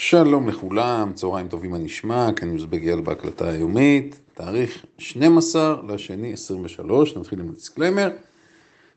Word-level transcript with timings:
שלום 0.00 0.48
לכולם, 0.48 1.12
צהריים 1.14 1.48
טובים 1.48 1.70
מה 1.70 1.78
נשמע, 1.78 2.32
כאן 2.36 2.52
יוסף 2.52 2.76
גיאל 2.76 3.00
בהקלטה 3.00 3.48
היומית, 3.48 4.20
תאריך 4.34 4.84
12 4.98 5.76
לשני 5.88 6.32
23, 6.32 7.16
נתחיל 7.16 7.40
עם 7.40 7.48
הדיסקליימר. 7.48 8.10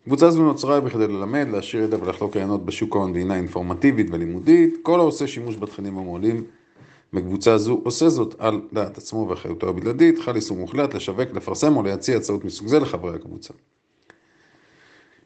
קבוצה 0.05 0.31
זו 0.31 0.43
נוצרה 0.43 0.81
בכדי 0.81 1.07
ללמד, 1.07 1.47
להעשיר 1.51 1.83
ידע 1.83 1.97
ולחלוק 2.01 2.35
רעיונות 2.35 2.65
בשוק 2.65 2.95
ההון 2.95 3.13
בצורה 3.13 3.35
אינפורמטיבית 3.35 4.07
ולימודית. 4.11 4.77
כל 4.81 4.99
העושה 4.99 5.27
שימוש 5.27 5.55
בתכנים 5.55 5.97
המועלים 5.97 6.43
בקבוצה 7.13 7.57
זו 7.57 7.81
עושה 7.83 8.09
זאת 8.09 8.35
על 8.39 8.61
דעת 8.73 8.97
עצמו 8.97 9.27
ואחריותו 9.29 9.69
הבלעדית, 9.69 10.19
חל 10.19 10.35
איסור 10.35 10.57
מוחלט 10.57 10.93
לשווק, 10.93 11.29
לפרסם 11.33 11.77
או 11.77 11.83
להציע 11.83 12.17
הצעות 12.17 12.45
מסוג 12.45 12.67
זה 12.67 12.79
לחברי 12.79 13.15
הקבוצה. 13.15 13.53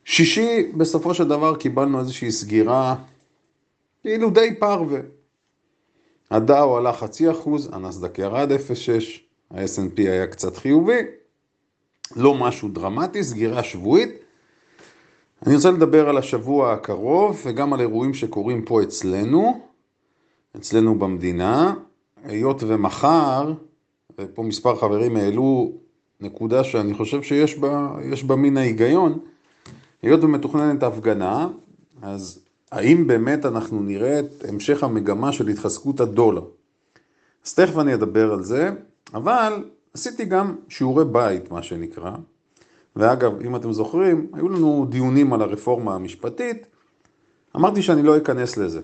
שישי, 0.06 0.72
בסופו 0.78 1.14
של 1.14 1.28
דבר 1.28 1.56
קיבלנו 1.56 2.00
איזושהי 2.00 2.32
סגירה, 2.32 2.96
כאילו 4.04 4.30
די 4.30 4.56
פרווה. 4.60 5.00
הדאו 6.32 6.78
עלה 6.78 6.94
חצי 6.94 7.32
אחוז, 7.32 7.70
הנסדק 7.74 8.20
ירד 8.20 8.52
0.6, 8.52 8.56
ה-S&P 9.52 9.98
היה 9.98 10.28
קצת 10.28 10.58
חיובי, 10.58 11.02
לא 12.16 12.36
משהו 12.36 12.70
דרמטי, 12.70 13.24
סגירה 13.24 13.64
שבועית. 13.64 14.10
אני 15.46 15.56
רוצה 15.56 15.72
לדבר 15.72 16.10
על 16.10 16.18
השבוע 16.18 16.74
הקרוב 16.74 17.42
וגם 17.46 17.74
על 17.74 17.82
אירועים 17.82 18.14
שקורים 18.14 18.66
פה 18.66 18.84
אצלנו, 18.84 19.62
אצלנו 20.56 21.00
במדינה, 21.00 21.74
היות 22.24 22.64
ומחר, 22.68 23.54
ופה 24.20 24.44
מספר 24.44 24.76
חברים 24.76 25.16
העלו 25.16 25.72
נקודה 26.22 26.64
שאני 26.64 26.94
חושב 26.94 27.22
שיש 27.22 27.58
בה, 27.58 27.96
בה 28.28 28.36
מן 28.36 28.58
ההיגיון, 28.58 29.20
היות 30.02 30.24
ומתוכננת 30.24 30.84
הפגנה, 30.84 31.48
אז 32.02 32.45
האם 32.72 33.08
באמת 33.08 33.46
אנחנו 33.46 33.84
נראה 33.84 34.20
את 34.20 34.46
המשך 34.48 34.84
המגמה 34.84 35.32
של 35.32 35.48
התחזקות 35.48 36.00
הדולר? 36.00 36.44
אז 37.46 37.54
תכף 37.54 37.78
אני 37.78 37.94
אדבר 37.94 38.34
על 38.34 38.44
זה, 38.44 38.72
אבל 39.14 39.64
עשיתי 39.94 40.26
גם 40.26 40.56
שיעורי 40.70 41.06
בית, 41.06 41.52
מה 41.52 41.64
שנקרא. 41.64 42.12
ואגב, 42.96 43.42
אם 43.42 43.56
אתם 43.56 43.74
זוכרים, 43.74 44.32
היו 44.34 44.50
לנו 44.50 44.86
דיונים 44.90 45.34
על 45.34 45.42
הרפורמה 45.42 45.96
המשפטית, 45.96 46.66
אמרתי 47.56 47.82
שאני 47.82 48.04
לא 48.04 48.18
אכנס 48.18 48.58
לזה. 48.58 48.82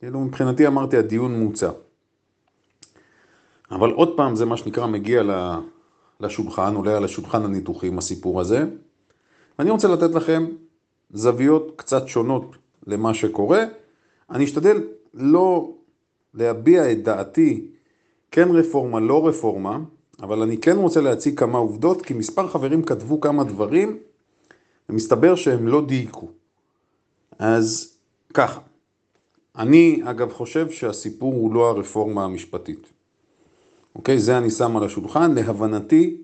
כאילו 0.00 0.20
מבחינתי 0.20 0.66
אמרתי 0.66 0.96
הדיון 0.96 1.40
מוצע. 1.40 1.70
אבל 3.70 3.90
עוד 3.90 4.16
פעם 4.16 4.36
זה 4.36 4.46
מה 4.46 4.56
שנקרא 4.56 4.86
מגיע 4.86 5.22
לשולחן, 6.20 6.74
עולה 6.74 6.96
על 6.96 7.04
השולחן 7.04 7.44
הניתוחים 7.44 7.98
הסיפור 7.98 8.40
הזה. 8.40 8.64
ואני 9.58 9.70
רוצה 9.70 9.88
לתת 9.88 10.14
לכם 10.14 10.46
זוויות 11.10 11.72
קצת 11.76 12.08
שונות 12.08 12.56
למה 12.88 13.14
שקורה. 13.14 13.64
אני 14.30 14.44
אשתדל 14.44 14.82
לא 15.14 15.72
להביע 16.34 16.92
את 16.92 17.02
דעתי, 17.02 17.66
כן 18.30 18.48
רפורמה, 18.50 19.00
לא 19.00 19.28
רפורמה, 19.28 19.78
אבל 20.22 20.42
אני 20.42 20.58
כן 20.58 20.76
רוצה 20.76 21.00
להציג 21.00 21.38
כמה 21.38 21.58
עובדות, 21.58 22.02
כי 22.02 22.14
מספר 22.14 22.48
חברים 22.48 22.82
כתבו 22.82 23.20
כמה 23.20 23.44
דברים, 23.44 23.98
ומסתבר 24.88 25.34
שהם 25.34 25.68
לא 25.68 25.86
דייקו. 25.86 26.28
אז 27.38 27.94
ככה, 28.34 28.60
אני 29.56 30.00
אגב 30.04 30.32
חושב 30.32 30.70
שהסיפור 30.70 31.34
הוא 31.34 31.54
לא 31.54 31.68
הרפורמה 31.68 32.24
המשפטית. 32.24 32.92
אוקיי? 33.94 34.18
זה 34.18 34.38
אני 34.38 34.50
שם 34.50 34.76
על 34.76 34.84
השולחן, 34.84 35.34
להבנתי 35.34 36.16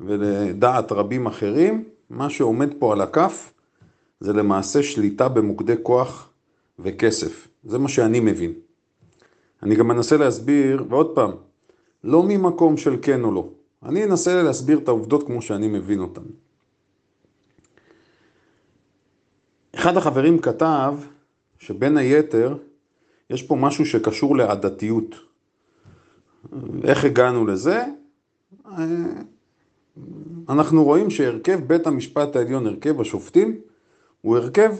ולדעת 0.00 0.92
רבים 0.92 1.26
אחרים, 1.26 1.84
מה 2.10 2.30
שעומד 2.30 2.68
פה 2.78 2.92
על 2.92 3.00
הכף 3.00 3.52
זה 4.20 4.32
למעשה 4.32 4.82
שליטה 4.82 5.28
במוקדי 5.28 5.74
כוח 5.82 6.30
וכסף. 6.78 7.48
זה 7.64 7.78
מה 7.78 7.88
שאני 7.88 8.20
מבין. 8.20 8.52
אני 9.62 9.76
גם 9.76 9.88
מנסה 9.88 10.16
להסביר, 10.16 10.84
ועוד 10.88 11.14
פעם, 11.14 11.30
לא 12.04 12.22
ממקום 12.22 12.76
של 12.76 12.96
כן 13.02 13.24
או 13.24 13.32
לא. 13.32 13.48
אני 13.82 14.04
אנסה 14.04 14.42
להסביר 14.42 14.78
את 14.78 14.88
העובדות 14.88 15.26
כמו 15.26 15.42
שאני 15.42 15.68
מבין 15.68 16.00
אותן. 16.00 16.22
אחד 19.74 19.96
החברים 19.96 20.38
כתב 20.38 20.94
שבין 21.58 21.96
היתר 21.96 22.56
יש 23.30 23.42
פה 23.42 23.56
משהו 23.56 23.86
שקשור 23.86 24.36
לעדתיות. 24.36 25.14
איך 26.84 27.04
הגענו 27.04 27.46
לזה? 27.46 27.84
אנחנו 30.48 30.84
רואים 30.84 31.10
שהרכב 31.10 31.60
בית 31.66 31.86
המשפט 31.86 32.36
העליון, 32.36 32.66
הרכב 32.66 33.00
השופטים, 33.00 33.60
הוא 34.22 34.36
הרכב 34.36 34.74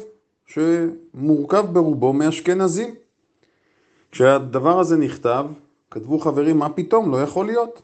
שמורכב 0.46 1.66
ברובו 1.72 2.12
מאשכנזים. 2.12 2.94
כשהדבר 4.10 4.78
הזה 4.80 4.96
נכתב, 4.96 5.46
כתבו 5.90 6.18
חברים, 6.18 6.58
מה 6.58 6.68
פתאום, 6.68 7.10
לא 7.10 7.22
יכול 7.22 7.46
להיות. 7.46 7.82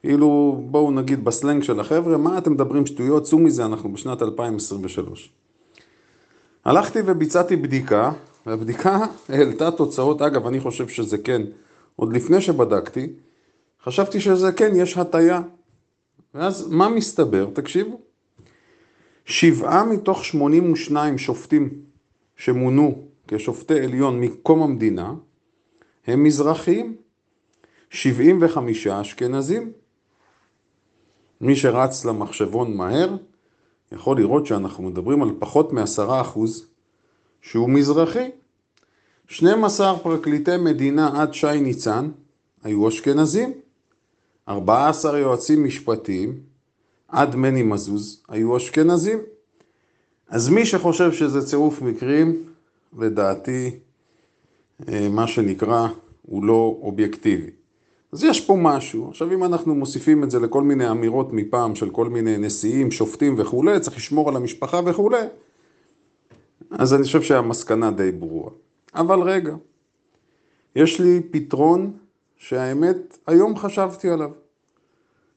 כאילו, 0.00 0.60
בואו 0.66 0.90
נגיד 0.90 1.24
בסלנג 1.24 1.62
של 1.62 1.80
החבר'ה, 1.80 2.16
מה 2.16 2.38
אתם 2.38 2.52
מדברים 2.52 2.86
שטויות, 2.86 3.22
צאו 3.22 3.38
מזה, 3.38 3.64
אנחנו 3.64 3.92
בשנת 3.92 4.22
2023. 4.22 5.32
הלכתי 6.64 6.98
וביצעתי 7.06 7.56
בדיקה, 7.56 8.12
והבדיקה 8.46 8.98
העלתה 9.28 9.70
תוצאות, 9.70 10.22
אגב, 10.22 10.46
אני 10.46 10.60
חושב 10.60 10.88
שזה 10.88 11.18
כן, 11.18 11.42
עוד 11.96 12.12
לפני 12.12 12.40
שבדקתי, 12.40 13.12
חשבתי 13.84 14.20
שזה 14.20 14.52
כן, 14.52 14.72
יש 14.76 14.96
הטיה. 14.96 15.40
ואז 16.34 16.68
מה 16.68 16.88
מסתבר? 16.88 17.48
תקשיבו. 17.52 18.00
שבעה 19.30 19.84
מתוך 19.84 20.24
82 20.24 21.18
שופטים 21.18 21.70
שמונו 22.36 23.02
כשופטי 23.28 23.80
עליון 23.80 24.20
מקום 24.20 24.62
המדינה 24.62 25.14
הם 26.06 26.24
מזרחיים, 26.24 26.96
75 27.90 28.86
אשכנזים. 28.86 29.72
מי 31.40 31.56
שרץ 31.56 32.04
למחשבון 32.04 32.76
מהר 32.76 33.16
יכול 33.92 34.16
לראות 34.16 34.46
שאנחנו 34.46 34.82
מדברים 34.82 35.22
על 35.22 35.30
פחות 35.38 35.72
מ-10 35.72 36.20
אחוז 36.20 36.66
שהוא 37.42 37.70
מזרחי. 37.70 38.30
12 39.28 39.98
פרקליטי 39.98 40.56
מדינה 40.56 41.22
עד 41.22 41.34
שי 41.34 41.60
ניצן 41.60 42.10
היו 42.62 42.88
אשכנזים, 42.88 43.52
14 44.48 45.18
יועצים 45.18 45.64
משפטיים 45.64 46.49
עד 47.10 47.36
מני 47.36 47.62
מזוז 47.62 48.22
היו 48.28 48.56
אשכנזים. 48.56 49.18
אז 50.28 50.48
מי 50.48 50.66
שחושב 50.66 51.12
שזה 51.12 51.46
צירוף 51.46 51.82
מקרים, 51.82 52.44
לדעתי, 52.98 53.70
אה, 54.88 55.08
מה 55.08 55.26
שנקרא, 55.26 55.88
הוא 56.22 56.44
לא 56.44 56.78
אובייקטיבי. 56.82 57.50
אז 58.12 58.24
יש 58.24 58.40
פה 58.40 58.56
משהו. 58.60 59.08
עכשיו 59.08 59.32
אם 59.32 59.44
אנחנו 59.44 59.74
מוסיפים 59.74 60.24
את 60.24 60.30
זה 60.30 60.40
לכל 60.40 60.62
מיני 60.62 60.90
אמירות 60.90 61.32
מפעם 61.32 61.74
של 61.74 61.90
כל 61.90 62.08
מיני 62.08 62.38
נשיאים, 62.38 62.90
שופטים 62.90 63.34
וכולי, 63.38 63.80
צריך 63.80 63.96
לשמור 63.96 64.28
על 64.28 64.36
המשפחה 64.36 64.80
וכולי, 64.86 65.22
אז 66.70 66.94
אני 66.94 67.02
חושב 67.02 67.22
שהמסקנה 67.22 67.90
די 67.90 68.12
ברורה. 68.12 68.50
אבל 68.94 69.20
רגע, 69.20 69.54
יש 70.76 71.00
לי 71.00 71.20
פתרון 71.30 71.92
שהאמת 72.36 73.18
היום 73.26 73.56
חשבתי 73.56 74.10
עליו. 74.10 74.30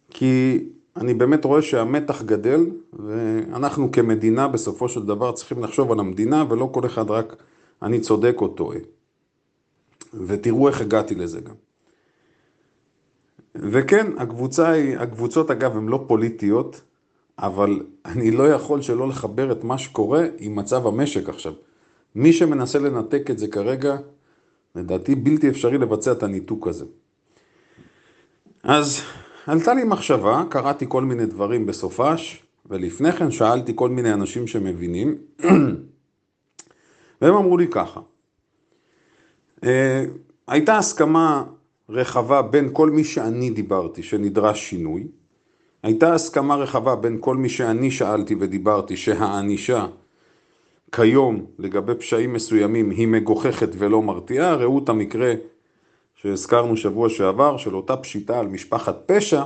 כי 0.09 0.59
אני 0.97 1.13
באמת 1.13 1.45
רואה 1.45 1.61
שהמתח 1.61 2.21
גדל, 2.21 2.65
ואנחנו 2.93 3.91
כמדינה 3.91 4.47
בסופו 4.47 4.89
של 4.89 5.05
דבר 5.05 5.31
צריכים 5.31 5.63
לחשוב 5.63 5.91
על 5.91 5.99
המדינה, 5.99 6.45
ולא 6.49 6.69
כל 6.73 6.85
אחד 6.85 7.11
רק 7.11 7.35
אני 7.81 7.99
צודק 7.99 8.35
או 8.41 8.47
טועה. 8.47 8.77
ותראו 10.13 10.67
איך 10.67 10.81
הגעתי 10.81 11.15
לזה 11.15 11.41
גם. 11.41 11.55
וכן, 13.55 14.07
הקבוצה 14.17 14.73
הקבוצות 14.99 15.51
אגב 15.51 15.77
הן 15.77 15.87
לא 15.87 16.03
פוליטיות, 16.07 16.81
אבל 17.39 17.79
אני 18.05 18.31
לא 18.31 18.49
יכול 18.49 18.81
שלא 18.81 19.07
לחבר 19.07 19.51
את 19.51 19.63
מה 19.63 19.77
שקורה 19.77 20.25
עם 20.37 20.55
מצב 20.55 20.87
המשק 20.87 21.29
עכשיו. 21.29 21.53
מי 22.15 22.33
שמנסה 22.33 22.79
לנתק 22.79 23.31
את 23.31 23.39
זה 23.39 23.47
כרגע, 23.47 23.97
לדעתי 24.75 25.15
בלתי 25.15 25.49
אפשרי 25.49 25.77
לבצע 25.77 26.11
את 26.11 26.23
הניתוק 26.23 26.67
הזה. 26.67 26.85
אז 28.63 29.01
עלתה 29.47 29.73
לי 29.73 29.83
מחשבה, 29.83 30.43
קראתי 30.49 30.85
כל 30.89 31.03
מיני 31.03 31.25
דברים 31.25 31.65
בסופש, 31.65 32.43
ולפני 32.65 33.11
כן 33.11 33.31
שאלתי 33.31 33.71
כל 33.75 33.89
מיני 33.89 34.13
אנשים 34.13 34.47
שמבינים, 34.47 35.17
והם 37.21 37.35
אמרו 37.35 37.57
לי 37.57 37.67
ככה, 37.67 37.99
אה, 39.63 40.05
הייתה 40.47 40.77
הסכמה 40.77 41.43
רחבה 41.89 42.41
בין 42.41 42.69
כל 42.73 42.89
מי 42.89 43.03
שאני 43.03 43.49
דיברתי 43.49 44.03
שנדרש 44.03 44.69
שינוי, 44.69 45.07
הייתה 45.83 46.13
הסכמה 46.13 46.55
רחבה 46.55 46.95
בין 46.95 47.17
כל 47.19 47.37
מי 47.37 47.49
שאני 47.49 47.91
שאלתי 47.91 48.35
ודיברתי 48.39 48.97
שהענישה 48.97 49.87
כיום 50.91 51.45
לגבי 51.59 51.95
פשעים 51.95 52.33
מסוימים 52.33 52.89
היא 52.89 53.07
מגוחכת 53.07 53.69
ולא 53.77 54.01
מרתיעה, 54.01 54.55
ראו 54.55 54.79
את 54.83 54.89
המקרה 54.89 55.33
שהזכרנו 56.23 56.77
שבוע 56.77 57.09
שעבר, 57.09 57.57
של 57.57 57.75
אותה 57.75 57.97
פשיטה 57.97 58.39
על 58.39 58.47
משפחת 58.47 58.95
פשע, 59.05 59.43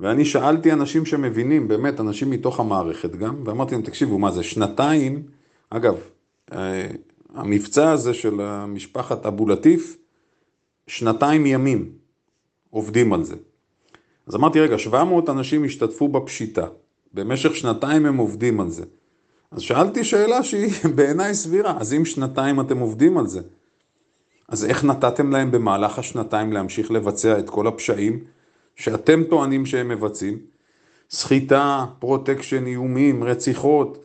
ואני 0.00 0.24
שאלתי 0.24 0.72
אנשים 0.72 1.06
שמבינים, 1.06 1.68
באמת 1.68 2.00
אנשים 2.00 2.30
מתוך 2.30 2.60
המערכת 2.60 3.16
גם, 3.16 3.42
ואמרתי 3.44 3.74
להם, 3.74 3.84
תקשיבו, 3.84 4.18
מה 4.18 4.30
זה 4.30 4.42
שנתיים, 4.42 5.22
אגב, 5.70 5.94
אה, 6.52 6.86
המבצע 7.34 7.90
הזה 7.90 8.14
של 8.14 8.64
משפחת 8.66 9.26
אבו 9.26 9.48
לטיף, 9.48 9.96
שנתיים 10.86 11.46
ימים 11.46 11.92
עובדים 12.70 13.12
על 13.12 13.24
זה. 13.24 13.36
אז 14.26 14.34
אמרתי, 14.34 14.60
רגע, 14.60 14.78
700 14.78 15.28
אנשים 15.28 15.64
השתתפו 15.64 16.08
בפשיטה, 16.08 16.66
במשך 17.14 17.56
שנתיים 17.56 18.06
הם 18.06 18.16
עובדים 18.16 18.60
על 18.60 18.70
זה. 18.70 18.84
אז 19.50 19.60
שאלתי 19.60 20.04
שאלה 20.04 20.42
שהיא 20.42 20.72
בעיניי 20.96 21.34
סבירה, 21.34 21.76
אז 21.80 21.94
אם 21.94 22.04
שנתיים 22.04 22.60
אתם 22.60 22.78
עובדים 22.78 23.18
על 23.18 23.26
זה, 23.26 23.40
אז 24.50 24.64
איך 24.64 24.84
נתתם 24.84 25.30
להם 25.30 25.50
במהלך 25.50 25.98
השנתיים 25.98 26.52
להמשיך 26.52 26.90
לבצע 26.90 27.38
את 27.38 27.50
כל 27.50 27.66
הפשעים 27.66 28.24
שאתם 28.76 29.24
טוענים 29.24 29.66
שהם 29.66 29.88
מבצעים? 29.88 30.38
סחיטה, 31.10 31.86
פרוטקשן, 31.98 32.66
איומים, 32.66 33.24
רציחות, 33.24 33.98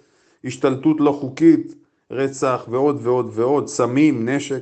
השתלטות 0.46 0.98
לא 1.00 1.12
חוקית, 1.12 1.76
רצח 2.12 2.66
ועוד 2.70 3.00
ועוד 3.02 3.30
ועוד, 3.34 3.68
סמים, 3.68 4.30
נשק. 4.30 4.62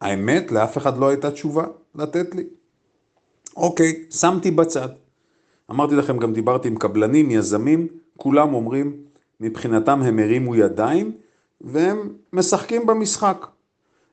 האמת, 0.00 0.52
לאף 0.52 0.78
אחד 0.78 0.98
לא 0.98 1.08
הייתה 1.08 1.30
תשובה 1.30 1.64
לתת 1.94 2.34
לי. 2.34 2.44
אוקיי, 3.56 4.04
שמתי 4.10 4.50
בצד. 4.50 4.88
אמרתי 5.70 5.94
לכם, 5.94 6.18
גם 6.18 6.32
דיברתי 6.32 6.68
עם 6.68 6.76
קבלנים, 6.76 7.30
יזמים, 7.30 7.88
כולם 8.16 8.54
אומרים, 8.54 8.96
מבחינתם 9.40 10.02
הם 10.02 10.18
הרימו 10.18 10.56
ידיים 10.56 11.12
והם 11.60 12.12
משחקים 12.32 12.86
במשחק. 12.86 13.46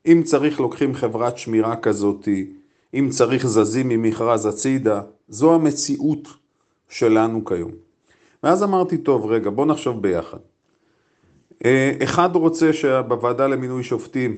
אם 0.07 0.21
צריך 0.23 0.59
לוקחים 0.59 0.95
חברת 0.95 1.37
שמירה 1.37 1.75
כזאתי, 1.75 2.51
אם 2.93 3.07
צריך 3.09 3.47
זזים 3.47 3.89
ממכרז 3.89 4.45
הצידה, 4.45 5.01
זו 5.29 5.55
המציאות 5.55 6.27
שלנו 6.89 7.45
כיום. 7.45 7.71
ואז 8.43 8.63
אמרתי, 8.63 8.97
טוב, 8.97 9.25
רגע, 9.25 9.49
בוא 9.49 9.65
נחשוב 9.65 10.01
ביחד. 10.01 10.37
אה, 11.65 11.91
אחד 12.03 12.29
רוצה 12.33 12.73
שבוועדה 12.73 13.47
למינוי 13.47 13.83
שופטים 13.83 14.37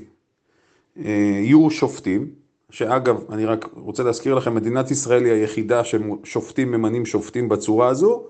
אה, 0.98 1.12
יהיו 1.44 1.70
שופטים, 1.70 2.28
שאגב, 2.70 3.24
אני 3.32 3.46
רק 3.46 3.70
רוצה 3.74 4.04
להזכיר 4.04 4.36
לכם, 4.36 4.56
מדינת 4.56 4.92
ישראל 4.92 5.26
היא 5.26 5.34
היחידה 5.34 5.82
ששופטים 5.84 6.72
ממנים 6.72 7.06
שופטים 7.06 7.50
בצורה 7.50 7.88
הזו, 7.88 8.24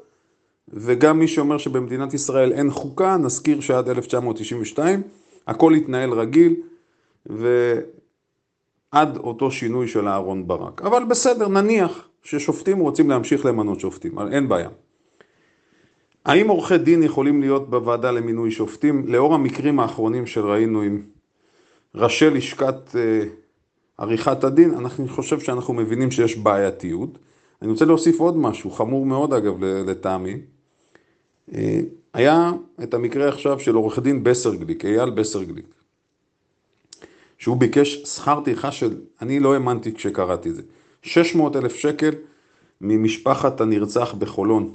וגם 0.68 1.20
מי 1.20 1.28
שאומר 1.28 1.58
שבמדינת 1.58 2.14
ישראל 2.14 2.54
אין 2.54 2.72
חוקה, 2.72 3.18
נזכיר 3.18 3.60
שעד 3.60 3.90
1992 3.90 5.02
הכל 5.48 5.74
התנהל 5.74 6.12
רגיל, 6.12 6.56
ועד 7.26 9.18
אותו 9.18 9.52
שינוי 9.52 9.88
של 9.88 10.08
אהרון 10.08 10.48
ברק. 10.48 10.82
אבל 10.82 11.04
בסדר, 11.04 11.48
נניח 11.48 12.08
ששופטים 12.24 12.80
רוצים 12.80 13.10
להמשיך 13.10 13.46
למנות 13.46 13.80
שופטים, 13.80 14.20
אין 14.32 14.50
בעיה. 14.50 14.70
האם 16.26 16.48
עורכי 16.48 16.78
דין 16.78 17.04
יכולים 17.04 17.42
להיות 17.42 17.70
בוועדה 17.70 18.12
למינוי 18.12 18.52
שופטים? 18.52 19.08
לאור 19.08 19.34
המקרים 19.34 19.80
האחרונים 19.80 20.26
שראינו 20.26 20.82
עם 20.82 21.02
ראשי 21.96 22.30
לשכת 22.30 22.96
אה, 22.96 23.24
עריכת 23.98 24.44
הדין, 24.44 24.74
אני 24.74 25.08
חושב 25.08 25.40
שאנחנו 25.40 25.74
מבינים 25.74 26.12
שיש 26.12 26.38
בעייתיות. 26.38 27.18
אני 27.62 27.72
רוצה 27.72 27.86
להוסיף 27.86 28.20
עוד 28.20 28.38
משהו, 28.38 28.72
חמור 28.72 29.06
מאוד 29.06 29.34
אגב 29.34 29.64
לטעמי. 29.64 30.38
אה, 31.54 31.80
היה 32.14 32.52
את 32.84 32.94
המקרה 32.94 33.28
עכשיו 33.28 33.60
של 33.60 33.76
עורך 33.76 34.00
דין 34.00 34.24
בסרגליק, 34.24 34.86
אייל 34.86 35.10
בסרגליק, 35.10 35.66
שהוא 37.40 37.58
ביקש 37.58 37.96
שכר 37.96 38.42
טרחה 38.46 38.72
של, 38.72 39.02
אני 39.22 39.40
לא 39.40 39.54
האמנתי 39.54 39.94
כשקראתי 39.94 40.50
את 40.50 40.56
זה, 40.56 40.62
600 41.02 41.56
אלף 41.56 41.76
שקל 41.76 42.12
ממשפחת 42.82 43.62
הנרצח 43.62 44.14
בחולון. 44.14 44.72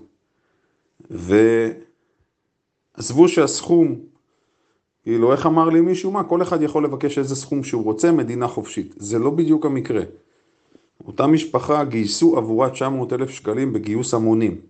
ועזבו 2.97 3.29
שהסכום, 3.29 3.97
כאילו, 5.03 5.33
איך 5.33 5.47
אמר 5.47 5.69
לי 5.69 5.81
מישהו? 5.81 6.11
מה, 6.11 6.25
כל 6.25 6.43
אחד 6.43 6.63
יכול 6.63 6.85
לבקש 6.85 7.19
איזה 7.19 7.37
סכום 7.37 7.65
שהוא 7.65 7.85
רוצה, 7.85 8.13
מדינה 8.13 8.49
חופשית. 8.49 8.95
זה 8.97 9.19
לא 9.19 9.31
בדיוק 9.31 9.67
המקרה. 9.67 10.03
אותה 11.07 11.27
משפחה 11.27 11.85
גייסו 11.85 12.37
עבורה 12.37 12.71
900 12.71 13.13
אלף 13.13 13.31
שקלים 13.31 13.73
בגיוס 13.73 14.15
המונים. 14.15 14.61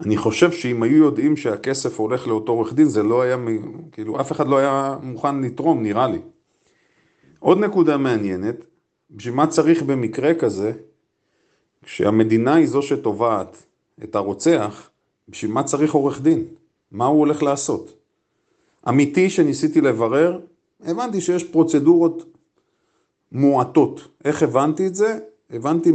אני 0.00 0.16
חושב 0.16 0.52
שאם 0.52 0.82
היו 0.82 0.96
יודעים 0.96 1.36
שהכסף 1.36 2.00
הולך 2.00 2.26
לאותו 2.26 2.52
עורך 2.52 2.72
דין, 2.72 2.88
זה 2.88 3.02
לא 3.02 3.22
היה, 3.22 3.36
כאילו, 3.92 4.20
אף 4.20 4.32
אחד 4.32 4.48
לא 4.48 4.58
היה 4.58 4.98
מוכן 5.02 5.40
לתרום, 5.40 5.82
נראה 5.82 6.08
לי. 6.08 6.18
עוד 7.40 7.58
נקודה 7.58 7.96
מעניינת, 7.96 8.54
בשביל 9.10 9.34
מה 9.34 9.46
צריך 9.46 9.82
במקרה 9.82 10.34
כזה, 10.34 10.72
כשהמדינה 11.82 12.54
היא 12.54 12.66
זו 12.66 12.82
שתובעת 12.82 13.62
את 14.04 14.14
הרוצח, 14.14 14.90
בשביל 15.28 15.52
מה 15.52 15.62
צריך 15.62 15.94
עורך 15.94 16.20
דין? 16.22 16.44
מה 16.92 17.06
הוא 17.06 17.18
הולך 17.18 17.42
לעשות? 17.42 17.92
אמיתי 18.88 19.30
שניסיתי 19.30 19.80
לברר, 19.80 20.40
הבנתי 20.84 21.20
שיש 21.20 21.44
פרוצדורות 21.44 22.24
מועטות. 23.32 24.08
איך 24.24 24.42
הבנתי 24.42 24.86
את 24.86 24.94
זה? 24.94 25.18
הבנתי 25.50 25.92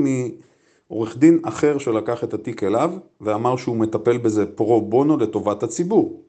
מעורך 0.89 1.17
דין 1.17 1.39
אחר 1.43 1.77
שלקח 1.77 2.23
את 2.23 2.33
התיק 2.33 2.63
אליו 2.63 2.93
ואמר 3.21 3.57
שהוא 3.57 3.75
מטפל 3.75 4.17
בזה 4.17 4.45
פרו 4.45 4.81
בונו 4.81 5.17
לטובת 5.17 5.63
הציבור. 5.63 6.21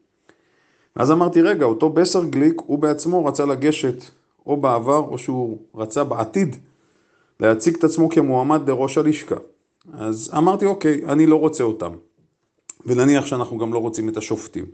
אז 0.94 1.10
אמרתי, 1.10 1.42
רגע, 1.42 1.64
אותו 1.64 1.90
בסר 1.90 2.24
גליק, 2.24 2.62
הוא 2.66 2.78
בעצמו 2.78 3.24
רצה 3.24 3.46
לגשת 3.46 4.04
או 4.46 4.56
בעבר 4.56 4.98
או 4.98 5.18
שהוא 5.18 5.58
רצה 5.74 6.04
בעתיד 6.04 6.56
להציג 7.40 7.76
את 7.76 7.84
עצמו 7.84 8.08
כמועמד 8.08 8.68
לראש 8.68 8.98
הלשכה. 8.98 9.36
אז 9.92 10.30
אמרתי, 10.36 10.66
אוקיי, 10.66 11.04
אני 11.04 11.26
לא 11.26 11.36
רוצה 11.36 11.64
אותם. 11.64 11.92
ונניח 12.86 13.26
שאנחנו 13.26 13.58
גם 13.58 13.72
לא 13.72 13.78
רוצים 13.78 14.08
את 14.08 14.16
השופטים. 14.16 14.64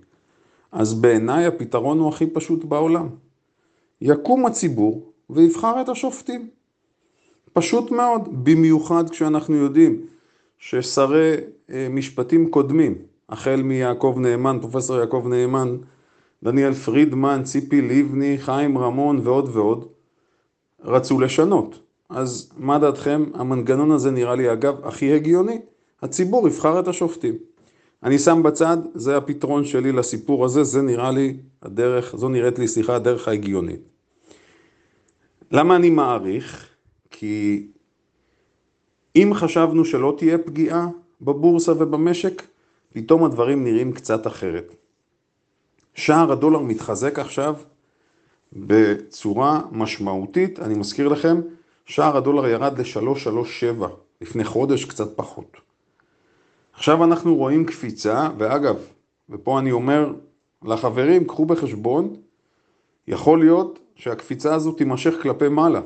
אז 0.72 0.94
בעיניי 0.94 1.46
הפתרון 1.46 1.98
הוא 1.98 2.08
הכי 2.08 2.26
פשוט 2.26 2.64
בעולם. 2.64 3.08
יקום 4.00 4.46
הציבור 4.46 5.12
ויבחר 5.30 5.80
את 5.80 5.88
השופטים. 5.88 6.48
פשוט 7.52 7.90
מאוד, 7.90 8.44
במיוחד 8.44 9.10
כשאנחנו 9.10 9.54
יודעים 9.56 10.06
ששרי 10.58 11.34
אה, 11.70 11.86
משפטים 11.90 12.50
קודמים, 12.50 12.94
החל 13.28 13.62
מיעקב 13.62 14.14
נאמן, 14.18 14.58
פרופסור 14.60 14.96
יעקב 14.96 15.26
נאמן, 15.28 15.76
דניאל 16.44 16.74
פרידמן, 16.74 17.40
ציפי 17.44 17.80
לבני, 17.82 18.38
חיים 18.38 18.78
רמון 18.78 19.20
ועוד 19.22 19.48
ועוד, 19.52 19.88
רצו 20.84 21.20
לשנות. 21.20 21.80
אז 22.08 22.52
מה 22.56 22.78
דעתכם? 22.78 23.24
המנגנון 23.34 23.90
הזה 23.90 24.10
נראה 24.10 24.34
לי 24.34 24.52
אגב 24.52 24.86
הכי 24.86 25.12
הגיוני. 25.12 25.58
הציבור 26.02 26.48
יבחר 26.48 26.80
את 26.80 26.88
השופטים. 26.88 27.34
אני 28.02 28.18
שם 28.18 28.42
בצד, 28.42 28.76
זה 28.94 29.16
הפתרון 29.16 29.64
שלי 29.64 29.92
לסיפור 29.92 30.44
הזה, 30.44 30.64
זה 30.64 30.82
נראה 30.82 31.10
לי 31.10 31.36
הדרך, 31.62 32.16
זו 32.16 32.28
נראית 32.28 32.58
לי, 32.58 32.68
סליחה, 32.68 32.96
הדרך 32.96 33.28
ההגיונית. 33.28 33.80
למה 35.50 35.76
אני 35.76 35.90
מעריך? 35.90 36.68
כי 37.10 37.66
אם 39.16 39.30
חשבנו 39.34 39.84
שלא 39.84 40.14
תהיה 40.18 40.38
פגיעה 40.38 40.88
בבורסה 41.20 41.72
ובמשק, 41.72 42.42
פתאום 42.92 43.24
הדברים 43.24 43.64
נראים 43.64 43.92
קצת 43.92 44.26
אחרת. 44.26 44.74
שער 45.94 46.32
הדולר 46.32 46.58
מתחזק 46.58 47.18
עכשיו 47.18 47.54
בצורה 48.52 49.60
משמעותית, 49.72 50.58
אני 50.58 50.74
מזכיר 50.74 51.08
לכם, 51.08 51.40
שער 51.86 52.16
הדולר 52.16 52.46
ירד 52.46 52.80
ל-337 52.80 53.84
לפני 54.20 54.44
חודש, 54.44 54.84
קצת 54.84 55.16
פחות. 55.16 55.56
עכשיו 56.72 57.04
אנחנו 57.04 57.36
רואים 57.36 57.66
קפיצה, 57.66 58.28
ואגב, 58.38 58.76
ופה 59.30 59.58
אני 59.58 59.72
אומר 59.72 60.12
לחברים, 60.64 61.24
קחו 61.24 61.46
בחשבון, 61.46 62.16
יכול 63.08 63.40
להיות 63.40 63.78
שהקפיצה 63.94 64.54
הזו 64.54 64.72
תימשך 64.72 65.14
כלפי 65.22 65.48
מעלה. 65.48 65.80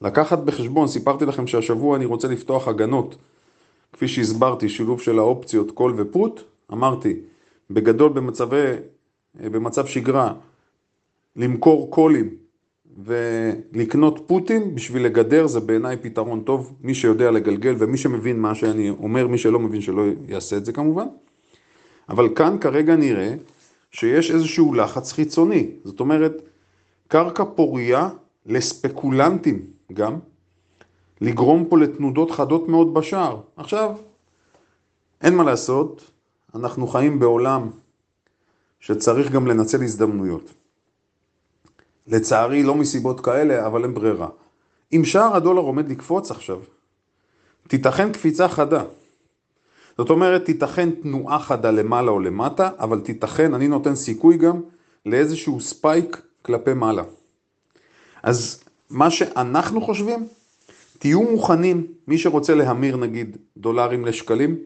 לקחת 0.00 0.38
בחשבון, 0.38 0.88
סיפרתי 0.88 1.24
לכם 1.24 1.46
שהשבוע 1.46 1.96
אני 1.96 2.04
רוצה 2.04 2.28
לפתוח 2.28 2.68
הגנות, 2.68 3.16
כפי 3.92 4.08
שהסברתי, 4.08 4.68
שילוב 4.68 5.00
של 5.00 5.18
האופציות 5.18 5.70
קול 5.70 5.94
ופוט, 5.96 6.40
אמרתי, 6.72 7.20
בגדול 7.74 8.12
במצבי, 8.12 8.72
במצב 9.34 9.86
שגרה, 9.86 10.34
למכור 11.36 11.90
קולים 11.90 12.36
ולקנות 13.04 14.24
פוטים 14.26 14.74
בשביל 14.74 15.04
לגדר 15.04 15.46
זה 15.46 15.60
בעיניי 15.60 15.96
פתרון 15.96 16.40
טוב, 16.40 16.74
מי 16.80 16.94
שיודע 16.94 17.30
לגלגל 17.30 17.74
ומי 17.78 17.98
שמבין 17.98 18.40
מה 18.40 18.54
שאני 18.54 18.90
אומר, 18.90 19.26
מי 19.26 19.38
שלא 19.38 19.58
מבין 19.58 19.80
שלא 19.80 20.02
יעשה 20.28 20.56
את 20.56 20.64
זה 20.64 20.72
כמובן. 20.72 21.06
אבל 22.08 22.28
כאן 22.34 22.56
כרגע 22.60 22.96
נראה 22.96 23.34
שיש 23.90 24.30
איזשהו 24.30 24.74
לחץ 24.74 25.12
חיצוני, 25.12 25.70
זאת 25.84 26.00
אומרת 26.00 26.42
קרקע 27.08 27.44
פורייה 27.44 28.08
לספקולנטים 28.46 29.66
גם, 29.92 30.18
לגרום 31.20 31.64
פה 31.68 31.78
לתנודות 31.78 32.30
חדות 32.30 32.68
מאוד 32.68 32.94
בשער. 32.94 33.40
עכשיו, 33.56 33.94
אין 35.20 35.34
מה 35.34 35.44
לעשות, 35.44 36.11
אנחנו 36.54 36.86
חיים 36.86 37.18
בעולם 37.18 37.70
שצריך 38.80 39.30
גם 39.32 39.46
לנצל 39.46 39.82
הזדמנויות. 39.82 40.50
לצערי, 42.06 42.62
לא 42.62 42.74
מסיבות 42.74 43.20
כאלה, 43.20 43.66
אבל 43.66 43.82
אין 43.82 43.94
ברירה. 43.94 44.28
אם 44.92 45.04
שער 45.04 45.36
הדולר 45.36 45.62
עומד 45.62 45.88
לקפוץ 45.88 46.30
עכשיו, 46.30 46.60
תיתכן 47.68 48.12
קפיצה 48.12 48.48
חדה. 48.48 48.84
זאת 49.98 50.10
אומרת, 50.10 50.44
תיתכן 50.44 50.90
תנועה 50.90 51.38
חדה 51.38 51.70
למעלה 51.70 52.10
או 52.10 52.20
למטה, 52.20 52.70
אבל 52.78 53.00
תיתכן, 53.00 53.54
אני 53.54 53.68
נותן 53.68 53.94
סיכוי 53.94 54.36
גם, 54.36 54.60
לאיזשהו 55.06 55.60
ספייק 55.60 56.22
כלפי 56.42 56.74
מעלה. 56.74 57.02
אז 58.22 58.64
מה 58.90 59.10
שאנחנו 59.10 59.80
חושבים, 59.80 60.26
תהיו 60.98 61.22
מוכנים, 61.22 61.86
מי 62.08 62.18
שרוצה 62.18 62.54
להמיר 62.54 62.96
נגיד 62.96 63.36
דולרים 63.56 64.04
לשקלים, 64.04 64.58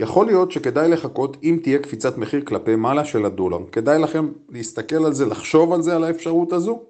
יכול 0.00 0.26
להיות 0.26 0.52
שכדאי 0.52 0.88
לחכות 0.88 1.36
אם 1.42 1.58
תהיה 1.62 1.78
קפיצת 1.78 2.18
מחיר 2.18 2.44
כלפי 2.44 2.76
מעלה 2.76 3.04
של 3.04 3.24
הדולר. 3.24 3.58
כדאי 3.72 3.98
לכם 3.98 4.28
להסתכל 4.48 5.04
על 5.04 5.12
זה, 5.12 5.26
לחשוב 5.26 5.72
על 5.72 5.82
זה, 5.82 5.96
על 5.96 6.04
האפשרות 6.04 6.52
הזו, 6.52 6.82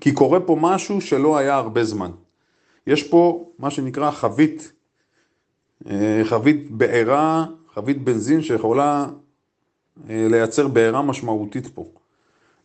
כי 0.00 0.12
קורה 0.12 0.40
פה 0.40 0.56
משהו 0.60 1.00
שלא 1.00 1.36
היה 1.36 1.54
הרבה 1.54 1.84
זמן. 1.84 2.10
יש 2.86 3.02
פה 3.02 3.50
מה 3.58 3.70
שנקרא 3.70 4.10
חבית, 4.10 4.72
אה, 5.90 6.20
חבית 6.24 6.70
בעירה, 6.70 7.46
חבית 7.74 8.04
בנזין 8.04 8.42
שיכולה 8.42 9.06
אה, 10.10 10.26
לייצר 10.30 10.68
בעירה 10.68 11.02
משמעותית 11.02 11.66
פה. 11.66 11.86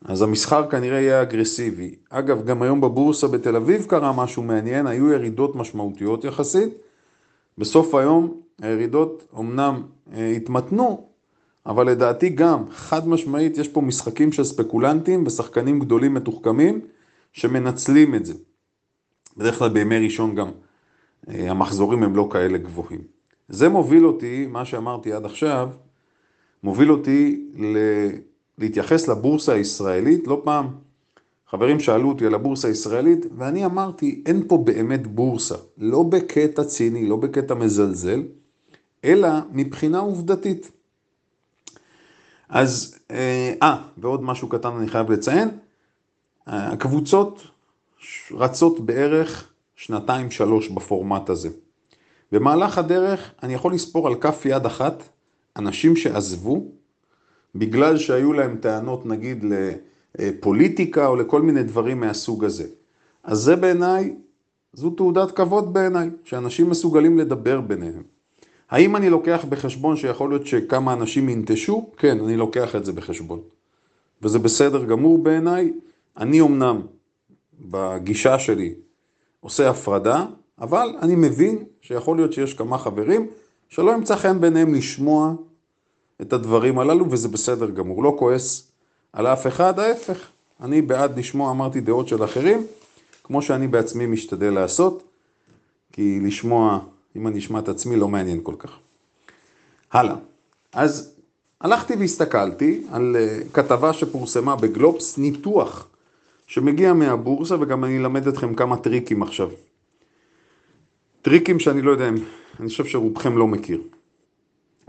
אז 0.06 0.22
המסחר 0.22 0.70
כנראה 0.70 1.00
יהיה 1.00 1.22
אגרסיבי. 1.22 1.96
אגב, 2.10 2.46
גם 2.46 2.62
היום 2.62 2.82
בבורסה 2.82 3.28
בתל 3.28 3.56
אביב 3.56 3.86
קרה 3.86 4.14
משהו 4.14 4.44
מעניין, 4.44 4.88
היו 4.88 5.14
ירידות 5.14 5.56
משמעותיות 5.56 6.24
יחסית. 6.24 6.70
בסוף 7.58 7.96
היום 7.96 8.42
הירידות 8.62 9.24
אמנם 9.40 9.82
אה, 10.14 10.32
התמתנו, 10.32 11.08
אבל 11.66 11.90
לדעתי 11.90 12.30
גם, 12.30 12.64
חד 12.72 13.08
משמעית, 13.08 13.58
יש 13.58 13.68
פה 13.68 13.82
משחקים 13.82 14.32
של 14.32 14.44
ספקולנטים 14.44 15.24
ושחקנים 15.28 15.80
גדולים 15.80 16.14
מתוחכמים 16.14 16.82
שמנצלים 17.34 18.16
את 18.16 18.26
זה. 18.26 18.34
בדרך 19.38 19.60
כלל 19.60 19.70
בימי 19.70 20.00
ראשון 20.00 20.36
גם 20.36 20.52
אה, 21.30 21.52
המחזורים 21.52 22.04
הם 22.04 22.16
לא 22.16 22.30
כאלה 22.32 22.58
גבוהים. 22.58 23.02
זה 23.50 23.70
מוביל 23.70 24.06
אותי, 24.06 24.48
מה 24.50 24.66
שאמרתי 24.66 25.14
עד 25.14 25.26
עכשיו, 25.26 25.70
מוביל 26.64 26.92
אותי 26.92 27.46
ל... 27.56 27.78
להתייחס 28.58 29.08
לבורסה 29.08 29.54
הישראלית, 29.54 30.28
לא 30.28 30.42
פעם 30.44 30.68
חברים 31.50 31.80
שאלו 31.80 32.10
אותי 32.10 32.26
על 32.26 32.34
הבורסה 32.34 32.68
הישראלית, 32.68 33.26
ואני 33.38 33.66
אמרתי, 33.66 34.24
אין 34.26 34.44
פה 34.48 34.58
באמת 34.58 35.08
בורסה, 35.08 35.56
לא 35.78 36.04
בקטע 36.04 36.64
ציני, 36.64 37.06
לא 37.08 37.16
בקטע 37.16 37.54
מזלזל, 37.54 38.24
אלא 39.04 39.30
מבחינה 39.52 40.00
עובדתית. 40.00 40.72
אז, 42.50 43.00
אה, 43.12 43.54
אה 43.62 43.84
ועוד 43.98 44.24
משהו 44.24 44.50
קטן 44.50 44.70
אני 44.70 44.88
חייב 44.88 45.12
לציין, 45.12 45.50
הקבוצות 46.48 47.44
רצות 48.32 48.80
בערך 48.80 49.52
שנתיים 49.76 50.32
שלוש 50.32 50.68
בפורמט 50.68 51.30
הזה. 51.30 51.50
במהלך 52.32 52.78
הדרך 52.78 53.32
אני 53.44 53.54
יכול 53.54 53.74
לספור 53.74 54.08
על 54.08 54.16
כף 54.16 54.46
יד 54.46 54.66
אחת 54.66 55.04
אנשים 55.58 55.96
שעזבו 55.96 56.72
בגלל 57.56 57.98
שהיו 57.98 58.34
להם 58.34 58.58
טענות 58.58 59.06
נגיד 59.06 59.46
לפוליטיקה 60.20 61.08
או 61.08 61.16
לכל 61.16 61.42
מיני 61.42 61.64
דברים 61.64 62.00
מהסוג 62.00 62.46
הזה. 62.46 62.68
אז 63.24 63.38
זה 63.38 63.56
בעיניי, 63.56 64.16
זו 64.74 64.90
תעודת 64.90 65.32
כבוד 65.32 65.74
בעיניי, 65.74 66.10
שאנשים 66.24 66.70
מסוגלים 66.70 67.18
לדבר 67.18 67.62
ביניהם. 67.62 68.04
האם 68.70 68.96
אני 68.96 69.10
לוקח 69.10 69.46
בחשבון 69.50 69.98
שיכול 69.98 70.30
להיות 70.30 70.48
שכמה 70.48 70.94
אנשים 70.94 71.30
ינטשו? 71.30 71.90
כן, 71.98 72.20
אני 72.20 72.38
לוקח 72.38 72.76
את 72.76 72.86
זה 72.86 72.94
בחשבון. 72.94 73.40
וזה 74.22 74.40
בסדר 74.40 74.86
גמור 74.86 75.24
בעיניי. 75.24 75.74
אני 76.18 76.42
אמנם 76.42 76.82
בגישה 77.60 78.40
שלי 78.40 78.74
עושה 79.40 79.70
הפרדה, 79.70 80.26
אבל 80.62 80.96
אני 81.02 81.16
מבין 81.16 81.64
שיכול 81.82 82.18
להיות 82.18 82.34
שיש 82.34 82.54
כמה 82.54 82.78
חברים 82.78 83.28
שלא 83.70 83.92
ימצא 83.92 84.16
חן 84.16 84.42
ביניהם 84.42 84.74
לשמוע 84.74 85.34
את 86.22 86.34
הדברים 86.34 86.80
הללו, 86.80 87.12
וזה 87.12 87.28
בסדר 87.28 87.70
גמור. 87.70 88.04
לא 88.04 88.16
כועס 88.20 88.72
על 89.14 89.28
אף 89.28 89.48
אחד, 89.48 89.80
ההפך. 89.80 90.28
אני 90.62 90.82
בעד 90.82 91.20
לשמוע, 91.20 91.52
אמרתי, 91.52 91.82
דעות 91.82 92.08
של 92.08 92.24
אחרים, 92.24 92.64
כמו 93.24 93.42
שאני 93.42 93.68
בעצמי 93.68 94.06
משתדל 94.06 94.54
לעשות, 94.54 95.04
כי 95.92 96.20
לשמוע, 96.20 96.80
אם 97.16 97.28
אני 97.28 97.40
אשמע 97.40 97.60
את 97.60 97.70
עצמי, 97.70 97.96
לא 97.96 98.08
מעניין 98.08 98.40
כל 98.44 98.56
כך. 98.58 98.80
הלאה. 99.92 100.16
אז 100.74 101.16
הלכתי 101.62 101.96
והסתכלתי 101.96 102.84
על 102.92 103.16
אה, 103.20 103.40
כתבה 103.54 103.94
שפורסמה 103.94 104.56
בגלובס, 104.56 105.18
ניתוח 105.18 105.88
שמגיע 106.48 106.94
מהבורסה, 106.94 107.56
וגם 107.60 107.84
אני 107.84 107.98
אלמד 107.98 108.28
אתכם 108.28 108.54
כמה 108.56 108.78
טריקים 108.78 109.24
עכשיו. 109.24 109.50
טריקים 111.22 111.60
שאני 111.60 111.82
לא 111.82 111.92
יודע, 111.92 112.10
אני 112.60 112.70
חושב 112.70 112.86
שרובכם 112.86 113.38
לא 113.38 113.48
מכיר. 113.48 113.82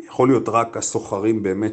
יכול 0.03 0.29
להיות 0.29 0.49
רק 0.49 0.77
הסוחרים 0.77 1.43
באמת 1.43 1.73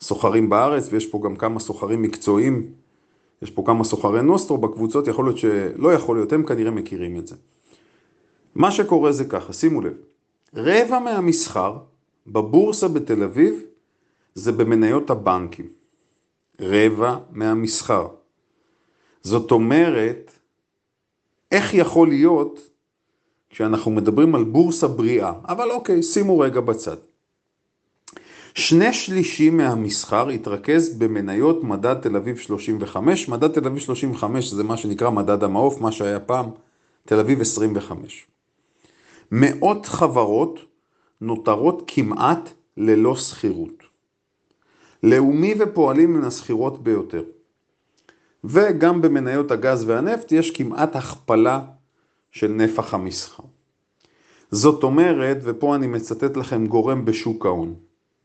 שסוחרים 0.00 0.48
בארץ, 0.48 0.88
ויש 0.90 1.06
פה 1.06 1.20
גם 1.24 1.36
כמה 1.36 1.60
סוחרים 1.60 2.02
מקצועיים, 2.02 2.66
יש 3.42 3.50
פה 3.50 3.62
כמה 3.66 3.84
סוחרי 3.84 4.22
נוסטרו 4.22 4.58
בקבוצות, 4.58 5.08
יכול 5.08 5.24
להיות 5.24 5.38
שלא 5.38 5.92
יכול 5.92 6.16
להיות, 6.16 6.32
הם 6.32 6.42
כנראה 6.42 6.70
מכירים 6.70 7.18
את 7.18 7.26
זה. 7.26 7.34
מה 8.56 8.70
שקורה 8.70 9.12
זה 9.12 9.24
ככה, 9.24 9.52
שימו 9.52 9.80
לב, 9.80 9.96
רבע 10.54 10.98
מהמסחר 10.98 11.78
בבורסה 12.26 12.88
בתל 12.88 13.22
אביב 13.22 13.62
זה 14.34 14.52
במניות 14.52 15.10
הבנקים. 15.10 15.68
רבע 16.60 17.18
מהמסחר. 17.30 18.08
זאת 19.22 19.50
אומרת, 19.50 20.32
איך 21.52 21.74
יכול 21.74 22.08
להיות 22.08 22.60
כשאנחנו 23.50 23.90
מדברים 23.90 24.34
על 24.34 24.44
בורסה 24.44 24.88
בריאה, 24.88 25.32
אבל 25.48 25.70
אוקיי, 25.70 26.02
שימו 26.02 26.38
רגע 26.38 26.60
בצד. 26.60 26.96
שני 28.54 28.92
שלישים 28.92 29.56
מהמסחר 29.56 30.28
התרכז 30.28 30.98
במניות 30.98 31.64
מדד 31.64 32.00
תל 32.00 32.16
אביב 32.16 32.38
35, 32.38 33.28
מדד 33.28 33.52
תל 33.52 33.66
אביב 33.66 33.78
35 33.78 34.50
זה 34.50 34.64
מה 34.64 34.76
שנקרא 34.76 35.10
מדד 35.10 35.44
המעוף, 35.44 35.80
מה 35.80 35.92
שהיה 35.92 36.20
פעם 36.20 36.50
תל 37.04 37.20
אביב 37.20 37.40
25. 37.40 38.26
מאות 39.32 39.86
חברות 39.86 40.60
נותרות 41.20 41.82
כמעט 41.86 42.50
ללא 42.76 43.16
שכירות. 43.16 43.82
לאומי 45.02 45.54
ופועלים 45.58 46.14
מן 46.14 46.24
השכירות 46.24 46.82
ביותר. 46.82 47.24
וגם 48.44 49.02
במניות 49.02 49.50
הגז 49.50 49.84
והנפט 49.88 50.32
יש 50.32 50.50
כמעט 50.50 50.96
הכפלה 50.96 51.60
של 52.30 52.48
נפח 52.48 52.94
המסחר. 52.94 53.42
זאת 54.50 54.82
אומרת, 54.82 55.38
ופה 55.42 55.74
אני 55.74 55.86
מצטט 55.86 56.36
לכם 56.36 56.66
גורם 56.66 57.04
בשוק 57.04 57.46
ההון, 57.46 57.74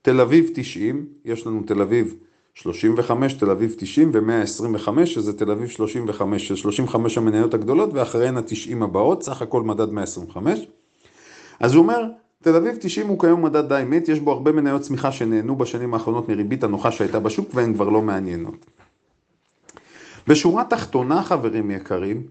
תל 0.01 0.21
אביב 0.21 0.49
90, 0.53 1.05
יש 1.25 1.47
לנו 1.47 1.63
תל 1.63 1.81
אביב 1.81 2.15
35, 2.53 3.33
תל 3.33 3.49
אביב 3.49 3.75
90 3.77 4.11
ו-125, 4.13 5.05
שזה 5.05 5.37
תל 5.37 5.51
אביב 5.51 5.69
35, 5.69 6.47
של 6.47 6.55
35 6.55 7.17
המניות 7.17 7.53
הגדולות, 7.53 7.89
ואחריהן 7.93 8.37
ה-90 8.37 8.83
הבאות, 8.83 9.23
סך 9.23 9.41
הכל 9.41 9.63
מדד 9.63 9.91
125. 9.91 10.67
אז 11.61 11.73
הוא 11.73 11.83
אומר, 11.83 12.05
תל 12.43 12.55
אביב 12.55 12.75
90 12.79 13.07
הוא 13.07 13.19
כיום 13.19 13.45
מדד 13.45 13.73
די 13.73 13.83
מת, 13.85 14.09
יש 14.09 14.19
בו 14.19 14.31
הרבה 14.31 14.51
מניות 14.51 14.81
צמיחה 14.81 15.11
שנהנו 15.11 15.55
בשנים 15.55 15.93
האחרונות 15.93 16.29
מריבית 16.29 16.63
הנוחה 16.63 16.91
שהייתה 16.91 17.19
בשוק 17.19 17.49
והן 17.53 17.73
כבר 17.73 17.89
לא 17.89 18.01
מעניינות. 18.01 18.65
בשורה 20.27 20.63
תחתונה, 20.63 21.23
חברים 21.23 21.71
יקרים, 21.71 22.27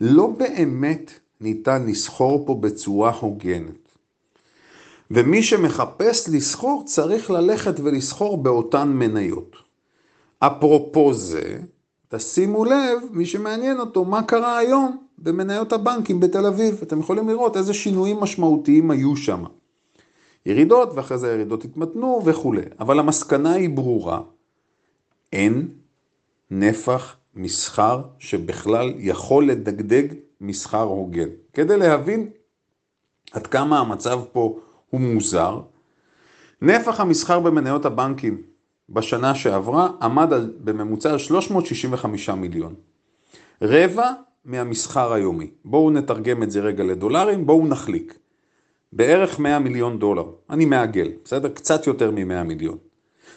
לא 0.00 0.26
באמת 0.26 1.10
ניתן 1.40 1.86
לסחור 1.86 2.46
פה 2.46 2.54
בצורה 2.54 3.12
הוגנת. 3.20 3.92
ומי 5.10 5.42
שמחפש 5.42 6.28
לסחור 6.28 6.82
צריך 6.86 7.30
ללכת 7.30 7.80
ולסחור 7.80 8.42
באותן 8.42 8.88
מניות. 8.88 9.56
אפרופו 10.38 11.14
זה, 11.14 11.58
תשימו 12.08 12.64
לב, 12.64 12.98
מי 13.10 13.26
שמעניין 13.26 13.80
אותו, 13.80 14.04
מה 14.04 14.22
קרה 14.22 14.58
היום 14.58 15.05
במניות 15.18 15.72
הבנקים 15.72 16.20
בתל 16.20 16.46
אביב. 16.46 16.80
אתם 16.82 17.00
יכולים 17.00 17.28
לראות 17.28 17.56
איזה 17.56 17.74
שינויים 17.74 18.20
משמעותיים 18.20 18.90
היו 18.90 19.16
שם. 19.16 19.44
ירידות, 20.46 20.90
ואחרי 20.94 21.18
זה 21.18 21.30
הירידות 21.30 21.64
התמתנו 21.64 22.22
וכולי. 22.24 22.62
אבל 22.80 22.98
המסקנה 22.98 23.52
היא 23.52 23.70
ברורה, 23.70 24.20
אין 25.32 25.68
נפח 26.50 27.16
מסחר 27.34 28.02
שבכלל 28.18 28.94
יכול 28.96 29.48
לדגדג 29.48 30.04
מסחר 30.40 30.82
הוגן. 30.82 31.28
כדי 31.52 31.76
להבין 31.76 32.28
עד 33.32 33.46
כמה 33.46 33.78
המצב 33.78 34.20
פה 34.32 34.58
הוא 34.90 35.00
מוזר. 35.00 35.60
נפח 36.62 37.00
המסחר 37.00 37.40
במניות 37.40 37.84
הבנקים 37.84 38.42
בשנה 38.88 39.34
שעברה 39.34 39.90
עמד 40.02 40.32
על, 40.32 40.52
בממוצע 40.64 41.10
על 41.10 41.18
365 41.18 42.30
מיליון. 42.30 42.74
רבע 43.62 44.12
מהמסחר 44.46 45.12
היומי. 45.12 45.50
בואו 45.64 45.90
נתרגם 45.90 46.42
את 46.42 46.50
זה 46.50 46.60
רגע 46.60 46.84
לדולרים, 46.84 47.46
בואו 47.46 47.66
נחליק. 47.66 48.18
בערך 48.92 49.38
100 49.38 49.58
מיליון 49.58 49.98
דולר. 49.98 50.24
אני 50.50 50.64
מעגל, 50.64 51.12
בסדר? 51.24 51.48
קצת 51.48 51.86
יותר 51.86 52.10
מ-100 52.10 52.42
מיליון. 52.44 52.78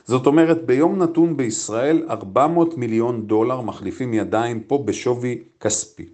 זאת 0.06 0.26
אומרת, 0.26 0.66
ביום 0.66 1.04
נתון 1.04 1.38
בישראל 1.38 2.06
400 2.10 2.78
מיליון 2.78 3.28
דולר 3.28 3.62
מחליפים 3.62 4.14
ידיים 4.14 4.60
פה 4.60 4.84
בשווי 4.86 5.44
כספי. 5.60 6.06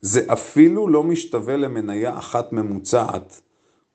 זה 0.00 0.20
אפילו 0.32 0.88
לא 0.88 1.02
משתווה 1.02 1.56
למניה 1.56 2.18
אחת 2.18 2.52
ממוצעת, 2.52 3.40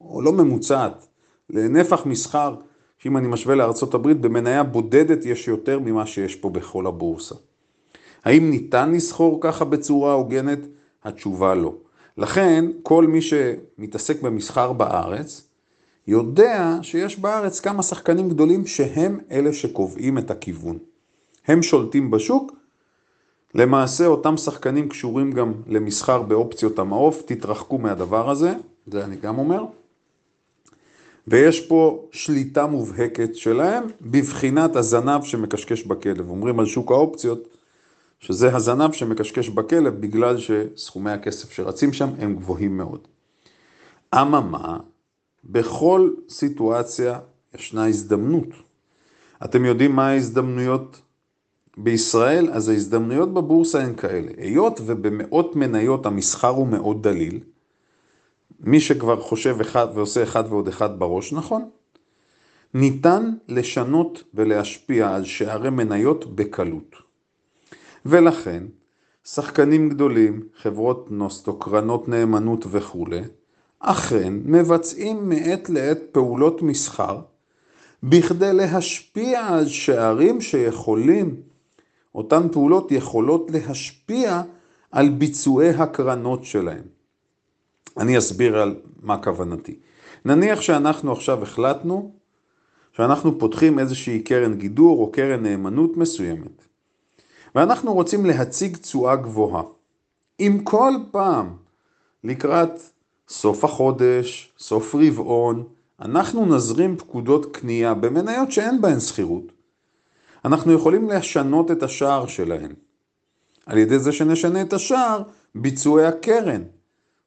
או 0.02 0.22
לא 0.22 0.34
ממוצעת, 0.34 1.08
לנפח 1.50 2.06
מסחר 2.06 2.56
שאם 2.98 3.18
אני 3.18 3.28
משווה 3.28 3.56
הברית, 3.94 4.22
במניה 4.22 4.64
בודדת 4.64 5.26
יש 5.26 5.48
יותר 5.48 5.80
ממה 5.80 6.06
שיש 6.06 6.36
פה 6.36 6.50
בכל 6.50 6.88
הבורסה. 6.88 7.36
האם 8.26 8.50
ניתן 8.50 8.92
לסחור 8.92 9.38
ככה 9.42 9.66
בצורה 9.66 10.14
הוגנת? 10.14 10.60
התשובה 11.04 11.56
לא. 11.56 11.74
לכן, 12.18 12.66
כל 12.84 13.08
מי 13.08 13.20
שמתעסק 13.22 14.22
במסחר 14.22 14.74
בארץ, 14.74 15.48
יודע 16.08 16.78
שיש 16.82 17.20
בארץ 17.20 17.60
כמה 17.60 17.84
שחקנים 17.84 18.30
גדולים 18.30 18.66
שהם 18.66 19.20
אלה 19.32 19.54
שקובעים 19.54 20.18
את 20.18 20.32
הכיוון. 20.32 20.78
הם 21.48 21.64
שולטים 21.64 22.12
בשוק, 22.12 22.52
למעשה 23.56 24.06
אותם 24.06 24.38
שחקנים 24.38 24.90
קשורים 24.90 25.32
גם 25.32 25.54
למסחר 25.68 26.22
באופציות 26.22 26.80
המעוף, 26.80 27.22
תתרחקו 27.26 27.78
מהדבר 27.78 28.30
הזה, 28.30 28.54
זה 28.88 29.06
אני 29.06 29.16
גם 29.16 29.38
אומר. 29.38 29.64
ויש 31.28 31.68
פה 31.68 32.06
שליטה 32.12 32.68
מובהקת 32.68 33.36
שלהם 33.36 33.84
בבחינת 34.02 34.76
הזנב 34.76 35.24
שמקשקש 35.24 35.84
בכלב. 35.84 36.30
אומרים 36.30 36.60
על 36.60 36.66
שוק 36.66 36.92
האופציות 36.92 37.48
שזה 38.20 38.56
הזנב 38.56 38.92
שמקשקש 38.92 39.50
בכלב 39.50 40.02
בגלל 40.02 40.38
שסכומי 40.38 41.12
הכסף 41.12 41.52
שרצים 41.52 41.94
שם 41.94 42.10
הם 42.20 42.36
גבוהים 42.36 42.78
מאוד. 42.78 43.08
אממה, 44.16 44.78
בכל 45.44 46.10
סיטואציה 46.30 47.20
ישנה 47.56 47.88
הזדמנות. 47.88 48.48
אתם 49.44 49.66
יודעים 49.66 49.96
מה 49.96 50.08
ההזדמנויות 50.08 51.02
בישראל? 51.78 52.50
אז 52.52 52.70
ההזדמנויות 52.70 53.34
בבורסה 53.34 53.82
הן 53.82 53.96
כאלה. 53.96 54.32
היות 54.38 54.80
ובמאות 54.86 55.56
מניות 55.56 56.06
המסחר 56.06 56.48
הוא 56.48 56.68
מאוד 56.68 57.08
דליל, 57.08 57.40
מי 58.60 58.80
שכבר 58.80 59.22
חושב 59.22 59.58
אחד 59.62 59.88
ועושה 59.94 60.24
אחד 60.24 60.44
ועוד 60.50 60.68
אחד 60.68 61.00
בראש, 61.00 61.34
נכון? 61.34 61.70
ניתן 62.74 63.34
לשנות 63.48 64.24
ולהשפיע 64.34 65.16
על 65.16 65.26
שערי 65.26 65.70
מניות 65.70 66.36
בקלות. 66.36 67.09
ולכן, 68.06 68.64
שחקנים 69.26 69.90
גדולים, 69.90 70.44
חברות 70.62 71.12
נוסטו, 71.12 71.60
קרנות 71.60 72.10
נאמנות 72.10 72.66
וכולי, 72.70 73.22
אכן 73.80 74.34
מבצעים 74.46 75.30
מעת 75.30 75.70
לעת 75.70 76.00
פעולות 76.12 76.62
מסחר 76.62 77.20
בכדי 78.04 78.54
להשפיע 78.54 79.48
על 79.48 79.68
שערים 79.68 80.42
שיכולים, 80.42 81.36
אותן 82.16 82.48
פעולות 82.52 82.92
יכולות 82.92 83.52
להשפיע 83.52 84.42
על 84.92 85.10
ביצועי 85.10 85.70
הקרנות 85.70 86.44
שלהם. 86.44 86.84
אני 87.98 88.18
אסביר 88.18 88.58
על 88.58 88.76
מה 89.02 89.24
כוונתי. 89.24 89.80
נניח 90.26 90.62
שאנחנו 90.62 91.12
עכשיו 91.12 91.44
החלטנו 91.44 92.12
שאנחנו 92.94 93.40
פותחים 93.40 93.80
איזושהי 93.80 94.22
קרן 94.22 94.54
גידור 94.54 95.00
או 95.02 95.12
קרן 95.12 95.44
נאמנות 95.44 95.98
מסוימת, 95.98 96.68
ואנחנו 97.56 97.94
רוצים 97.94 98.26
להציג 98.26 98.78
תשואה 98.78 99.16
גבוהה. 99.16 99.64
אם 100.40 100.60
כל 100.64 100.94
פעם 101.12 101.56
לקראת 102.24 102.82
סוף 103.30 103.64
החודש, 103.64 104.54
סוף 104.60 104.96
רבעון, 104.96 105.64
אנחנו 106.02 106.46
נזרים 106.46 106.98
פקודות 106.98 107.56
קנייה 107.56 107.94
במניות 107.94 108.52
שאין 108.52 108.82
בהן 108.82 109.00
שכירות, 109.00 109.44
אנחנו 110.46 110.74
יכולים 110.74 111.10
לשנות 111.10 111.72
את 111.72 111.84
השער 111.84 112.28
שלהן. 112.28 112.72
על 113.66 113.78
ידי 113.78 114.00
זה 114.00 114.12
שנשנה 114.12 114.62
את 114.62 114.74
השער, 114.74 115.24
ביצועי 115.56 116.06
הקרן 116.06 116.64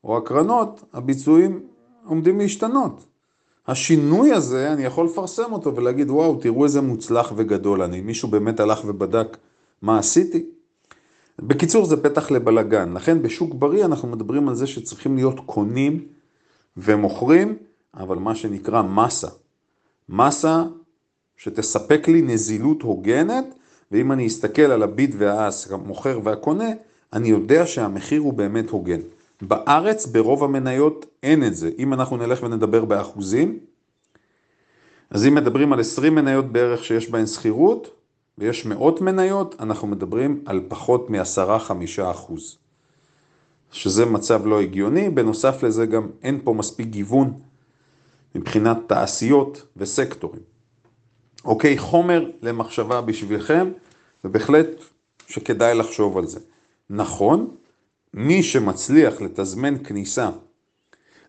או 0.05 0.17
הקרנות, 0.17 0.85
הביצועים 0.93 1.61
עומדים 2.05 2.39
להשתנות. 2.39 3.05
השינוי 3.67 4.33
הזה, 4.33 4.73
אני 4.73 4.85
יכול 4.85 5.07
לפרסם 5.07 5.53
אותו 5.53 5.77
ולהגיד, 5.77 6.11
וואו, 6.11 6.41
תראו 6.41 6.65
איזה 6.65 6.81
מוצלח 6.81 7.33
וגדול 7.37 7.83
אני. 7.83 8.01
מישהו 8.01 8.29
באמת 8.29 8.61
הלך 8.61 8.81
ובדק 8.85 9.37
מה 9.83 9.99
עשיתי? 9.99 10.45
בקיצור, 11.39 11.87
זה 11.87 12.03
פתח 12.03 12.31
לבלגן. 12.31 12.93
לכן 12.93 13.23
בשוק 13.23 13.55
בריא 13.55 13.85
אנחנו 13.85 14.09
מדברים 14.09 14.49
על 14.49 14.55
זה 14.55 14.67
שצריכים 14.67 15.17
להיות 15.17 15.41
קונים 15.47 16.07
ומוכרים, 16.77 17.57
אבל 17.95 18.17
מה 18.17 18.35
שנקרא 18.35 18.83
מסה. 18.83 19.29
מסה 20.09 20.65
שתספק 21.37 22.09
לי 22.09 22.23
נזילות 22.23 22.83
הוגנת, 22.83 23.55
ואם 23.93 24.13
אני 24.13 24.27
אסתכל 24.27 24.63
על 24.63 24.83
הביט 24.83 25.15
והאס, 25.19 25.73
המוכר 25.73 26.21
והקונה, 26.25 26.69
אני 27.13 27.29
יודע 27.29 27.67
שהמחיר 27.67 28.21
הוא 28.21 28.33
באמת 28.33 28.71
הוגן. 28.71 29.01
בארץ 29.43 30.07
ברוב 30.07 30.45
המניות 30.45 31.07
אין 31.23 31.47
את 31.47 31.57
זה. 31.57 31.71
אם 31.79 31.93
אנחנו 31.93 32.17
נלך 32.17 32.43
ונדבר 32.43 32.85
באחוזים, 32.85 33.59
אז 35.11 35.27
אם 35.27 35.35
מדברים 35.35 35.73
על 35.73 35.81
20 35.81 36.15
מניות 36.15 36.53
בערך 36.53 36.85
שיש 36.85 37.11
בהן 37.11 37.27
שכירות, 37.27 38.02
ויש 38.39 38.67
מאות 38.67 39.01
מניות, 39.01 39.55
אנחנו 39.61 39.89
מדברים 39.89 40.43
על 40.47 40.61
פחות 40.69 41.11
מ-10-5 41.11 41.73
אחוז. 42.11 42.59
שזה 43.73 44.07
מצב 44.07 44.47
לא 44.47 44.61
הגיוני, 44.61 45.11
בנוסף 45.11 45.63
לזה 45.63 45.87
גם 45.87 46.09
אין 46.23 46.41
פה 46.45 46.53
מספיק 46.53 46.87
גיוון 46.87 47.33
מבחינת 48.35 48.77
תעשיות 48.87 49.67
וסקטורים. 49.77 50.43
אוקיי, 51.45 51.79
חומר 51.79 52.31
למחשבה 52.43 53.01
בשבילכם, 53.01 53.71
ובהחלט 54.25 54.69
שכדאי 55.29 55.75
לחשוב 55.75 56.19
על 56.19 56.27
זה. 56.27 56.41
נכון, 56.91 57.57
מי 58.15 58.43
שמצליח 58.43 59.21
לתזמן 59.21 59.85
כניסה 59.85 60.31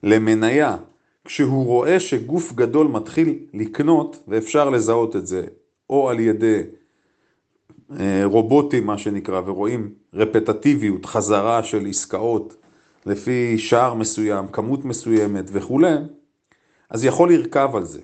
למניה 0.03 0.77
כשהוא 1.25 1.65
רואה 1.65 1.99
שגוף 1.99 2.53
גדול 2.53 2.87
מתחיל 2.87 3.39
לקנות, 3.53 4.23
ואפשר 4.27 4.69
לזהות 4.69 5.15
את 5.15 5.27
זה 5.27 5.45
או 5.89 6.09
על 6.09 6.19
ידי 6.19 6.61
רובוטים 8.23 8.85
מה 8.85 8.97
שנקרא, 8.97 9.41
ורואים 9.45 9.93
רפטטיביות, 10.13 11.05
חזרה 11.05 11.63
של 11.63 11.85
עסקאות 11.87 12.55
לפי 13.05 13.57
שער 13.57 13.93
מסוים, 13.93 14.47
כמות 14.47 14.85
מסוימת 14.85 15.45
וכולי, 15.51 15.95
אז 16.89 17.05
יכול 17.05 17.33
לרכב 17.33 17.69
על 17.73 17.83
זה. 17.83 18.01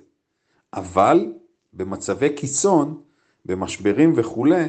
אבל 0.74 1.32
במצבי 1.72 2.30
קיצון, 2.30 3.00
במשברים 3.46 4.12
וכולי, 4.16 4.64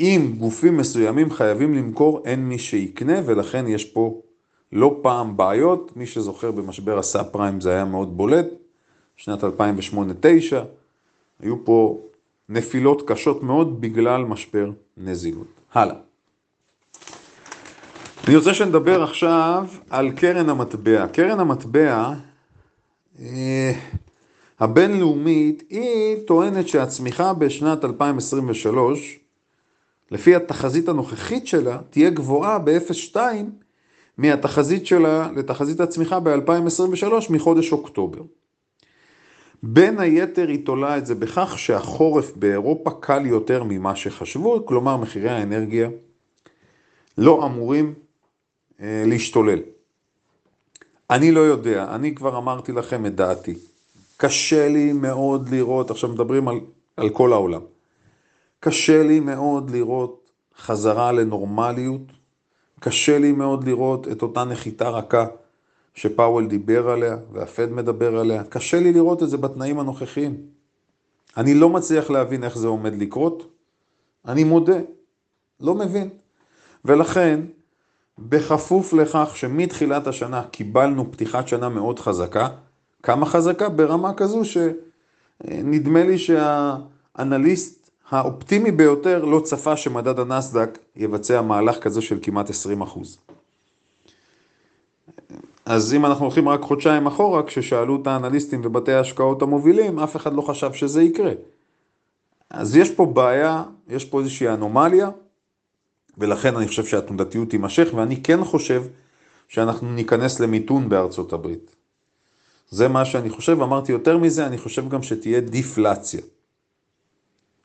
אם 0.00 0.34
גופים 0.38 0.76
מסוימים 0.76 1.30
חייבים 1.30 1.74
למכור, 1.74 2.22
אין 2.24 2.48
מי 2.48 2.58
שיקנה, 2.58 3.20
ולכן 3.24 3.66
יש 3.68 3.84
פה 3.84 4.20
לא 4.72 4.98
פעם 5.02 5.36
בעיות. 5.36 5.96
מי 5.96 6.06
שזוכר 6.06 6.50
במשבר 6.50 6.98
הסאב 6.98 7.26
פריים 7.26 7.60
זה 7.60 7.70
היה 7.70 7.84
מאוד 7.84 8.16
בולט, 8.16 8.46
שנת 9.16 9.44
2008-2009, 9.44 9.46
היו 11.40 11.64
פה 11.64 12.00
נפילות 12.48 13.08
קשות 13.08 13.42
מאוד 13.42 13.80
בגלל 13.80 14.24
משבר 14.24 14.70
נזילות. 14.96 15.46
הלאה. 15.74 15.96
אני 18.28 18.36
רוצה 18.36 18.54
שנדבר 18.54 19.02
עכשיו 19.02 19.66
על 19.90 20.10
קרן 20.10 20.48
המטבע. 20.48 21.06
קרן 21.06 21.40
המטבע 21.40 22.12
אה, 23.20 23.72
הבינלאומית, 24.60 25.62
היא 25.70 26.16
טוענת 26.26 26.68
שהצמיחה 26.68 27.32
בשנת 27.32 27.84
2023, 27.84 29.18
לפי 30.10 30.34
התחזית 30.34 30.88
הנוכחית 30.88 31.46
שלה, 31.46 31.78
תהיה 31.90 32.10
גבוהה 32.10 32.58
ב-0.2 32.58 33.16
מהתחזית 34.18 34.86
שלה 34.86 35.30
לתחזית 35.36 35.80
הצמיחה 35.80 36.20
ב-2023 36.20 37.12
מחודש 37.30 37.72
אוקטובר. 37.72 38.22
בין 39.62 40.00
היתר 40.00 40.48
היא 40.48 40.66
תולה 40.66 40.98
את 40.98 41.06
זה 41.06 41.14
בכך 41.14 41.58
שהחורף 41.58 42.36
באירופה 42.36 42.90
קל 43.00 43.26
יותר 43.26 43.62
ממה 43.64 43.96
שחשבו, 43.96 44.66
כלומר 44.66 44.96
מחירי 44.96 45.30
האנרגיה 45.30 45.88
לא 47.18 47.46
אמורים 47.46 47.94
אה, 48.80 49.04
להשתולל. 49.06 49.58
אני 51.10 51.32
לא 51.32 51.40
יודע, 51.40 51.94
אני 51.94 52.14
כבר 52.14 52.38
אמרתי 52.38 52.72
לכם 52.72 53.06
את 53.06 53.14
דעתי. 53.14 53.54
קשה 54.16 54.68
לי 54.68 54.92
מאוד 54.92 55.48
לראות, 55.48 55.90
עכשיו 55.90 56.10
מדברים 56.10 56.48
על, 56.48 56.60
על 56.96 57.10
כל 57.10 57.32
העולם, 57.32 57.60
קשה 58.60 59.02
לי 59.02 59.20
מאוד 59.20 59.70
לראות 59.70 60.30
חזרה 60.58 61.12
לנורמליות, 61.12 62.02
קשה 62.80 63.18
לי 63.18 63.32
מאוד 63.32 63.68
לראות 63.68 64.08
את 64.08 64.22
אותה 64.22 64.44
נחיתה 64.44 64.88
רכה 64.88 65.26
שפאוול 65.98 66.46
דיבר 66.46 66.90
עליה 66.90 67.16
והפד 67.32 67.72
מדבר 67.72 68.18
עליה, 68.18 68.44
קשה 68.44 68.80
לי 68.80 68.92
לראות 68.92 69.22
את 69.22 69.30
זה 69.30 69.36
בתנאים 69.36 69.78
הנוכחיים. 69.78 70.36
אני 71.36 71.54
לא 71.54 71.68
מצליח 71.68 72.10
להבין 72.10 72.44
איך 72.44 72.58
זה 72.58 72.66
עומד 72.66 73.02
לקרות, 73.02 73.54
אני 74.28 74.44
מודה, 74.44 74.78
לא 75.60 75.74
מבין. 75.74 76.08
ולכן, 76.84 77.40
בכפוף 78.18 78.92
לכך 78.92 79.32
שמתחילת 79.34 80.06
השנה 80.06 80.42
קיבלנו 80.50 81.12
פתיחת 81.12 81.48
שנה 81.48 81.68
מאוד 81.68 81.98
חזקה, 81.98 82.48
כמה 83.02 83.26
חזקה? 83.26 83.68
ברמה 83.68 84.14
כזו 84.14 84.42
שנדמה 84.44 86.02
לי 86.04 86.18
שהאנליסט 86.18 87.90
האופטימי 88.10 88.70
ביותר 88.70 89.24
לא 89.24 89.40
צפה 89.40 89.76
שמדד 89.76 90.18
הנסדק 90.18 90.78
יבצע 90.96 91.42
מהלך 91.42 91.78
כזה 91.78 92.02
של 92.02 92.18
כמעט 92.22 92.50
20 92.50 92.80
אחוז. 92.82 93.18
אז 95.68 95.94
אם 95.94 96.06
אנחנו 96.06 96.24
הולכים 96.24 96.48
רק 96.48 96.60
חודשיים 96.60 97.06
אחורה, 97.06 97.42
כששאלו 97.42 98.02
את 98.02 98.06
האנליסטים 98.06 98.60
ובתי 98.64 98.92
ההשקעות 98.92 99.42
המובילים, 99.42 99.98
אף 99.98 100.16
אחד 100.16 100.32
לא 100.32 100.42
חשב 100.42 100.72
שזה 100.72 101.02
יקרה. 101.02 101.32
אז 102.50 102.76
יש 102.76 102.90
פה 102.90 103.06
בעיה, 103.06 103.64
יש 103.88 104.04
פה 104.04 104.20
איזושהי 104.20 104.48
אנומליה, 104.48 105.10
ולכן 106.18 106.56
אני 106.56 106.68
חושב 106.68 106.84
שהתנודתיות 106.84 107.50
תימשך, 107.50 107.88
ואני 107.94 108.22
כן 108.22 108.44
חושב 108.44 108.82
שאנחנו 109.48 109.92
ניכנס 109.92 110.40
למיתון 110.40 110.88
בארצות 110.88 111.32
הברית. 111.32 111.76
זה 112.70 112.88
מה 112.88 113.04
שאני 113.04 113.30
חושב, 113.30 113.62
אמרתי 113.62 113.92
יותר 113.92 114.18
מזה, 114.18 114.46
אני 114.46 114.58
חושב 114.58 114.88
גם 114.88 115.02
שתהיה 115.02 115.40
דיפלציה. 115.40 116.20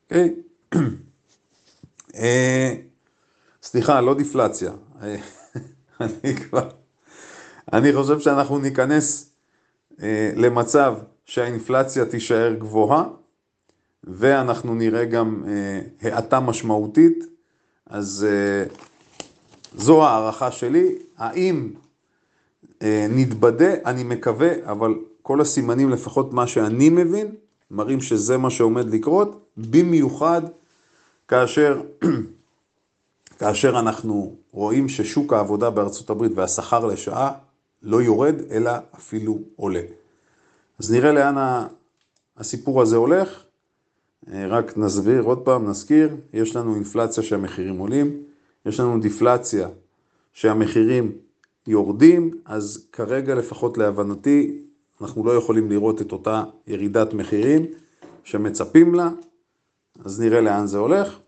אוקיי? 0.03 0.33
אה, 2.15 2.75
סליחה, 3.63 4.01
לא 4.01 4.13
דיפלציה. 4.13 4.71
אה, 5.01 5.15
אני 6.01 6.35
כבר... 6.35 6.82
אני 7.73 7.93
חושב 7.93 8.19
שאנחנו 8.19 8.59
ניכנס 8.59 9.31
אה, 10.01 10.31
למצב 10.35 10.95
שהאינפלציה 11.25 12.05
תישאר 12.05 12.53
גבוהה, 12.53 13.03
ואנחנו 14.03 14.75
נראה 14.75 15.05
גם 15.05 15.43
האטה 16.01 16.39
משמעותית, 16.39 17.25
אז 17.85 18.27
זו 19.75 20.07
הערכה 20.07 20.51
שלי. 20.51 20.95
האם 21.17 21.69
נתבדה? 23.09 23.73
אני 23.85 24.03
מקווה, 24.03 24.49
אבל 24.65 24.93
כל 25.21 25.41
הסימנים, 25.41 25.89
לפחות 25.89 26.33
מה 26.33 26.47
שאני 26.47 26.89
מבין, 26.89 27.27
מראים 27.71 28.01
שזה 28.01 28.37
מה 28.37 28.49
שעומד 28.49 28.93
לקרות, 28.93 29.45
במיוחד 29.57 30.41
כאשר, 31.27 31.81
כאשר 33.39 33.79
אנחנו 33.79 34.35
רואים 34.51 34.89
ששוק 34.89 35.33
העבודה 35.33 35.69
בארצות 35.69 36.09
הברית 36.09 36.31
והשכר 36.35 36.85
לשעה 36.85 37.31
לא 37.83 38.01
יורד, 38.01 38.35
אלא 38.51 38.71
אפילו 38.95 39.39
עולה. 39.55 39.81
אז 40.79 40.91
נראה 40.91 41.11
לאן 41.11 41.65
הסיפור 42.37 42.81
הזה 42.81 42.95
הולך. 42.95 43.43
אה, 44.31 44.47
רק 44.47 44.77
נסביר 44.77 45.21
עוד 45.21 45.39
פעם, 45.39 45.69
נזכיר, 45.69 46.15
יש 46.33 46.55
לנו 46.55 46.75
אינפלציה 46.75 47.23
שהמחירים 47.23 47.77
עולים, 47.77 48.23
יש 48.65 48.79
לנו 48.79 48.99
דיפלציה 48.99 49.67
שהמחירים 50.33 51.11
יורדים, 51.67 52.31
אז 52.45 52.87
כרגע 52.91 53.35
לפחות 53.35 53.77
להבנתי, 53.77 54.61
אנחנו 55.01 55.25
לא 55.25 55.31
יכולים 55.31 55.69
לראות 55.69 56.01
את 56.01 56.11
אותה 56.11 56.43
ירידת 56.67 57.13
מחירים 57.13 57.65
שמצפים 58.23 58.95
לה, 58.95 59.09
אז 60.05 60.21
נראה 60.21 60.41
לאן 60.41 60.67
זה 60.67 60.77
הולך. 60.77 61.19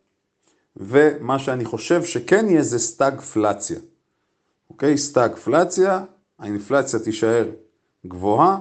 ומה 0.77 1.39
שאני 1.39 1.65
חושב 1.65 2.03
שכן 2.03 2.45
יהיה 2.49 2.63
זה 2.63 2.79
סטאגפלציה. 2.79 3.79
אוקיי? 4.69 4.97
סטאגפלציה, 4.97 6.03
האינפלציה 6.39 6.99
תישאר 6.99 7.49
גבוהה 8.07 8.57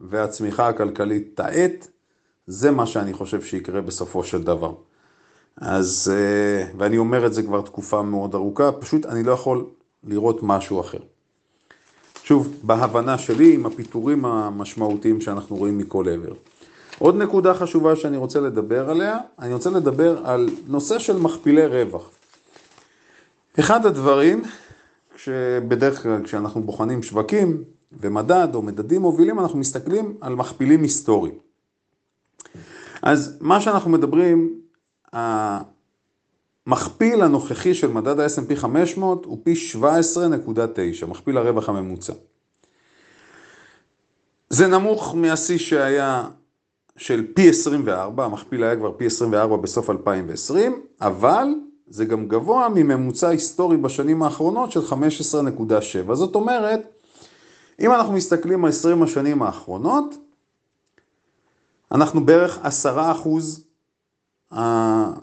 והצמיחה 0.00 0.68
הכלכלית 0.68 1.30
תאט, 1.34 1.88
זה 2.46 2.70
מה 2.70 2.86
שאני 2.86 3.12
חושב 3.12 3.42
שיקרה 3.42 3.80
בסופו 3.80 4.24
של 4.24 4.42
דבר. 4.42 4.74
אז, 5.56 6.12
אה, 6.14 6.66
ואני 6.78 6.98
אומר 6.98 7.26
את 7.26 7.34
זה 7.34 7.42
כבר 7.42 7.60
תקופה 7.60 8.02
מאוד 8.02 8.34
ארוכה, 8.34 8.72
פשוט 8.72 9.06
אני 9.06 9.22
לא 9.22 9.32
יכול 9.32 9.66
לראות 10.04 10.38
משהו 10.42 10.80
אחר. 10.80 10.98
שוב, 12.22 12.54
בהבנה 12.62 13.18
שלי 13.18 13.54
עם 13.54 13.66
הפיטורים 13.66 14.24
המשמעותיים 14.24 15.20
שאנחנו 15.20 15.56
רואים 15.56 15.78
מכל 15.78 16.08
עבר. 16.08 16.32
עוד 16.98 17.16
נקודה 17.16 17.54
חשובה 17.54 17.96
שאני 17.96 18.16
רוצה 18.16 18.40
לדבר 18.40 18.90
עליה, 18.90 19.18
אני 19.38 19.54
רוצה 19.54 19.70
לדבר 19.70 20.26
על 20.26 20.48
נושא 20.66 20.98
של 20.98 21.16
מכפילי 21.18 21.66
רווח. 21.66 22.10
אחד 23.60 23.86
הדברים, 23.86 24.42
שבדרך 25.18 26.02
כלל 26.02 26.24
כשאנחנו 26.24 26.62
בוחנים 26.62 27.02
שווקים 27.02 27.64
ומדד 27.92 28.48
או 28.54 28.62
מדדים 28.62 29.02
מובילים, 29.02 29.40
אנחנו 29.40 29.58
מסתכלים 29.58 30.16
על 30.20 30.34
מכפילים 30.34 30.82
היסטוריים. 30.82 31.34
אז 33.02 33.38
מה 33.40 33.60
שאנחנו 33.60 33.90
מדברים, 33.90 34.60
המכפיל 36.66 37.22
הנוכחי 37.22 37.74
של 37.74 37.88
מדד 37.88 38.20
ה-S&P 38.20 38.56
500 38.56 39.24
הוא 39.24 39.38
פי 39.42 39.54
17.9, 39.82 41.06
מכפיל 41.06 41.38
הרווח 41.38 41.68
הממוצע. 41.68 42.12
זה 44.50 44.66
נמוך 44.66 45.14
מהשיא 45.14 45.58
שהיה 45.58 46.28
של 46.96 47.26
פי 47.34 47.48
24, 47.48 48.24
המכפיל 48.24 48.64
היה 48.64 48.76
כבר 48.76 48.92
פי 48.96 49.06
24 49.06 49.56
בסוף 49.56 49.90
2020, 49.90 50.82
אבל 51.00 51.48
זה 51.90 52.04
גם 52.04 52.28
גבוה 52.28 52.68
מממוצע 52.68 53.28
היסטורי 53.28 53.76
בשנים 53.76 54.22
האחרונות 54.22 54.72
של 54.72 54.80
15.7. 54.80 56.14
זאת 56.14 56.34
אומרת, 56.34 56.80
אם 57.80 57.92
אנחנו 57.92 58.12
מסתכלים 58.12 58.64
על 58.64 58.70
20 58.70 59.02
השנים 59.02 59.42
האחרונות, 59.42 60.14
אנחנו 61.92 62.26
בערך 62.26 62.58
10 62.62 63.12
אחוז 63.12 63.64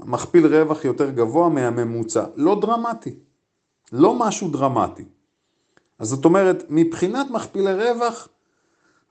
מכפיל 0.06 0.56
רווח 0.56 0.86
יותר 0.86 1.10
גבוה 1.10 1.50
מהממוצע. 1.50 2.26
לא 2.36 2.60
דרמטי, 2.62 3.16
לא 3.92 4.20
משהו 4.20 4.50
דרמטי. 4.50 5.06
אז 6.00 6.08
זאת 6.08 6.26
אומרת, 6.26 6.64
מבחינת 6.70 7.30
מכפילי 7.30 7.74
רווח, 7.74 8.28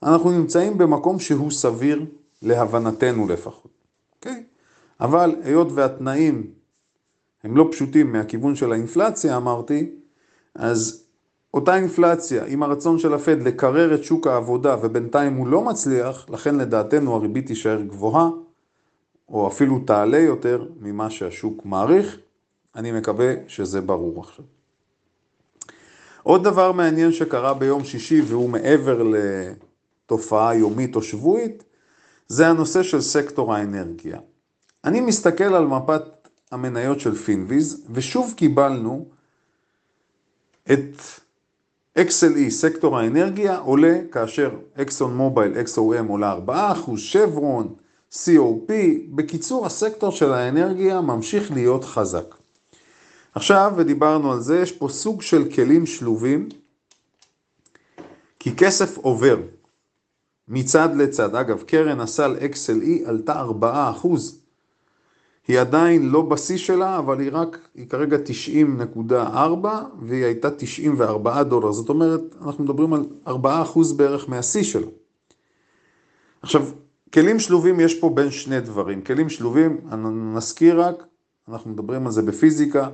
אנחנו 0.03 0.31
נמצאים 0.31 0.77
במקום 0.77 1.19
שהוא 1.19 1.51
סביר 1.51 2.05
להבנתנו 2.41 3.27
לפחות, 3.27 3.71
אוקיי? 4.15 4.43
אבל 4.99 5.35
היות 5.43 5.67
והתנאים 5.71 6.51
הם 7.45 7.57
לא 7.57 7.67
פשוטים 7.71 8.11
מהכיוון 8.11 8.55
של 8.55 8.71
האינפלציה, 8.71 9.37
אמרתי, 9.37 9.89
אז 10.55 11.03
אותה 11.53 11.75
אינפלציה 11.75 12.45
עם 12.45 12.63
הרצון 12.63 12.99
של 12.99 13.13
הפד 13.13 13.41
לקרר 13.41 13.95
את 13.95 14.03
שוק 14.03 14.27
העבודה 14.27 14.75
ובינתיים 14.81 15.35
הוא 15.35 15.47
לא 15.47 15.61
מצליח, 15.61 16.25
לכן 16.29 16.55
לדעתנו 16.55 17.15
הריבית 17.15 17.47
תישאר 17.47 17.81
גבוהה, 17.81 18.29
או 19.29 19.47
אפילו 19.47 19.79
תעלה 19.79 20.17
יותר 20.17 20.65
ממה 20.79 21.09
שהשוק 21.09 21.65
מעריך. 21.65 22.17
אני 22.75 22.91
מקווה 22.91 23.33
שזה 23.47 23.81
ברור 23.81 24.19
עכשיו. 24.19 24.45
עוד 26.23 26.43
דבר 26.43 26.71
מעניין 26.71 27.11
שקרה 27.11 27.53
ביום 27.53 27.83
שישי 27.83 28.21
והוא 28.21 28.49
מעבר 28.49 29.03
לתופעה 29.03 30.55
יומית 30.55 30.95
או 30.95 31.01
שבועית, 31.01 31.63
זה 32.27 32.47
הנושא 32.47 32.83
של 32.83 33.01
סקטור 33.01 33.53
האנרגיה. 33.53 34.19
אני 34.85 35.01
מסתכל 35.01 35.55
על 35.55 35.67
מפת 35.67 36.01
המניות 36.51 36.99
של 36.99 37.15
Finviz, 37.15 37.85
ושוב 37.91 38.33
קיבלנו 38.37 39.05
את 40.71 41.01
XLE, 41.99 42.49
סקטור 42.49 42.97
האנרגיה, 42.99 43.57
עולה 43.57 43.99
כאשר 44.11 44.49
Exxon 44.81 45.15
Mobil, 45.15 45.53
XOM 45.53 46.07
עולה 46.07 46.37
4%, 46.47 46.51
Chevron, 46.97 47.75
COP, 48.11 48.71
בקיצור 49.15 49.65
הסקטור 49.65 50.11
של 50.11 50.33
האנרגיה 50.33 51.01
ממשיך 51.01 51.51
להיות 51.51 51.83
חזק. 51.83 52.35
עכשיו, 53.35 53.73
ודיברנו 53.77 54.31
על 54.31 54.39
זה, 54.39 54.59
יש 54.59 54.71
פה 54.71 54.89
סוג 54.89 55.21
של 55.21 55.51
כלים 55.51 55.85
שלובים, 55.85 56.49
כי 58.39 58.55
כסף 58.55 58.97
עובר. 58.97 59.37
מצד 60.47 60.89
לצד. 60.95 61.35
אגב, 61.35 61.63
קרן 61.63 61.99
הסל 61.99 62.37
XLE 62.37 63.09
עלתה 63.09 63.43
4%. 63.61 64.07
היא 65.47 65.59
עדיין 65.59 66.09
לא 66.09 66.21
בשיא 66.21 66.57
שלה, 66.57 66.97
אבל 66.97 67.19
היא 67.19 67.29
רק, 67.33 67.57
היא 67.75 67.89
כרגע 67.89 68.17
90.4 69.05 69.67
והיא 70.01 70.25
הייתה 70.25 70.51
94 70.51 71.43
דולר. 71.43 71.71
זאת 71.71 71.89
אומרת, 71.89 72.21
אנחנו 72.41 72.63
מדברים 72.63 72.93
על 72.93 73.05
4% 73.27 73.31
בערך 73.95 74.29
מהשיא 74.29 74.63
שלה. 74.63 74.87
עכשיו, 76.41 76.65
כלים 77.13 77.39
שלובים 77.39 77.79
יש 77.79 77.99
פה 77.99 78.09
בין 78.09 78.31
שני 78.31 78.61
דברים. 78.61 79.01
כלים 79.01 79.29
שלובים, 79.29 79.81
נזכיר 80.35 80.81
רק, 80.81 81.03
אנחנו 81.49 81.71
מדברים 81.71 82.05
על 82.05 82.11
זה 82.11 82.21
בפיזיקה, 82.21 82.89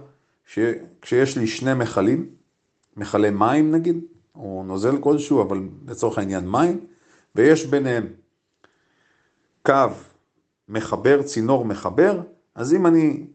כשיש 1.02 1.38
לי 1.38 1.48
שני 1.48 1.74
מכלים, 1.74 2.30
מכלי 2.98 3.30
מים 3.30 3.72
נגיד, 3.72 4.00
או 4.36 4.64
נוזל 4.68 4.98
כלשהו, 4.98 5.42
אבל 5.42 5.62
לצורך 5.88 6.18
העניין 6.18 6.50
מים, 6.50 6.80
ויש 7.36 7.66
ביניהם 7.66 8.08
קו 9.66 9.88
מחבר, 10.70 11.22
צינור 11.22 11.66
מחבר, 11.66 12.22
אז 12.62 12.74
אם 12.74 12.88
אני, 12.88 13.26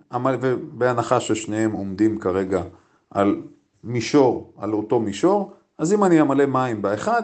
בהנחה 0.72 1.20
ששניהם 1.20 1.72
עומדים 1.72 2.18
כרגע 2.18 2.62
על 3.10 3.42
מישור, 3.84 4.52
על 4.58 4.72
אותו 4.72 5.00
מישור, 5.00 5.52
אז 5.78 5.92
אם 5.92 6.04
אני 6.04 6.20
אמלא 6.20 6.46
מים 6.46 6.82
באחד, 6.82 7.22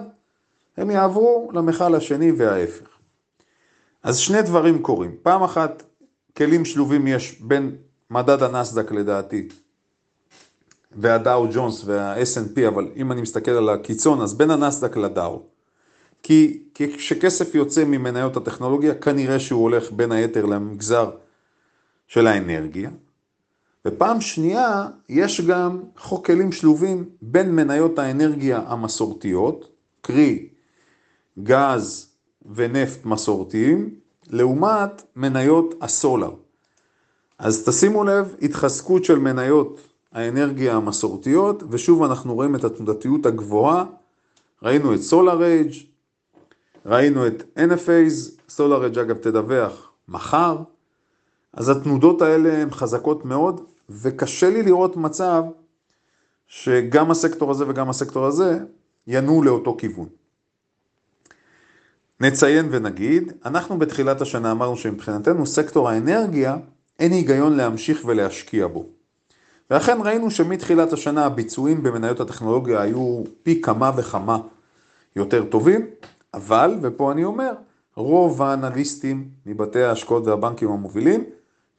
הם 0.76 0.90
יעברו 0.90 1.50
למכל 1.54 1.94
השני 1.94 2.32
וההפך. 2.32 2.86
אז 4.02 4.18
שני 4.18 4.42
דברים 4.42 4.82
קורים. 4.82 5.10
פעם 5.22 5.42
אחת, 5.42 5.82
כלים 6.36 6.64
שלובים 6.64 7.06
יש 7.06 7.40
בין 7.40 7.76
מדד 8.10 8.42
הנסדק 8.42 8.92
לדעתי 8.92 9.48
והדאו 10.92 11.46
ג'ונס 11.52 11.82
וה-S&P, 11.84 12.68
אבל 12.68 12.88
אם 12.96 13.12
אני 13.12 13.20
מסתכל 13.20 13.50
על 13.50 13.68
הקיצון, 13.68 14.20
אז 14.20 14.34
בין 14.34 14.50
הנסדק 14.50 14.96
לדאו. 14.96 15.42
כי 16.22 16.62
כשכסף 16.74 17.54
יוצא 17.54 17.84
ממניות 17.84 18.36
הטכנולוגיה, 18.36 18.94
כנראה 18.94 19.40
שהוא 19.40 19.62
הולך 19.62 19.92
בין 19.92 20.12
היתר 20.12 20.46
למגזר 20.46 21.10
של 22.12 22.26
האנרגיה. 22.26 22.90
ופעם 23.86 24.20
שנייה, 24.20 24.86
יש 25.08 25.40
גם 25.40 25.82
חוק 25.96 26.26
כלים 26.26 26.52
שלובים 26.52 27.08
בין 27.22 27.54
מניות 27.54 27.98
האנרגיה 27.98 28.62
המסורתיות, 28.66 29.68
קרי 30.00 30.48
גז 31.42 32.08
ונפט 32.54 33.04
מסורתיים, 33.04 33.94
לעומת 34.30 35.02
מניות 35.16 35.74
הסולר. 35.80 36.30
אז 37.38 37.64
תשימו 37.68 38.04
לב, 38.04 38.36
התחזקות 38.42 39.04
של 39.04 39.18
מניות 39.18 39.80
האנרגיה 40.12 40.74
המסורתיות, 40.76 41.62
ושוב 41.70 42.02
אנחנו 42.02 42.34
רואים 42.34 42.56
את 42.56 42.64
התנודתיות 42.64 43.26
הגבוהה, 43.26 43.84
ראינו 44.62 44.94
את 44.94 45.00
SolarAge, 45.10 45.76
ראינו 46.86 47.26
את 47.26 47.42
NFAs, 47.58 48.40
SolarAge 48.56 49.00
אגב 49.00 49.16
תדווח 49.16 49.92
מחר, 50.08 50.56
אז 51.52 51.68
התנודות 51.68 52.22
האלה 52.22 52.62
הן 52.62 52.70
חזקות 52.70 53.24
מאוד, 53.24 53.60
וקשה 53.90 54.50
לי 54.50 54.62
לראות 54.62 54.96
מצב 54.96 55.42
שגם 56.46 57.10
הסקטור 57.10 57.50
הזה 57.50 57.64
וגם 57.68 57.90
הסקטור 57.90 58.26
הזה 58.26 58.58
ינועו 59.06 59.42
לאותו 59.42 59.76
כיוון. 59.78 60.08
נציין 62.20 62.68
ונגיד, 62.70 63.32
אנחנו 63.44 63.78
בתחילת 63.78 64.20
השנה 64.20 64.52
אמרנו 64.52 64.76
שמבחינתנו 64.76 65.46
סקטור 65.46 65.88
האנרגיה 65.88 66.56
אין 66.98 67.12
היגיון 67.12 67.56
להמשיך 67.56 68.02
ולהשקיע 68.04 68.66
בו. 68.66 68.86
ואכן 69.70 69.98
ראינו 70.04 70.30
שמתחילת 70.30 70.92
השנה 70.92 71.26
הביצועים 71.26 71.82
במניות 71.82 72.20
הטכנולוגיה 72.20 72.80
היו 72.80 73.22
פי 73.42 73.62
כמה 73.62 73.90
וכמה 73.96 74.38
יותר 75.16 75.44
טובים, 75.44 75.86
אבל, 76.34 76.78
ופה 76.82 77.12
אני 77.12 77.24
אומר, 77.24 77.52
רוב 77.96 78.42
האנליסטים 78.42 79.28
מבתי 79.46 79.82
ההשקעות 79.82 80.26
והבנקים 80.26 80.68
המובילים 80.68 81.24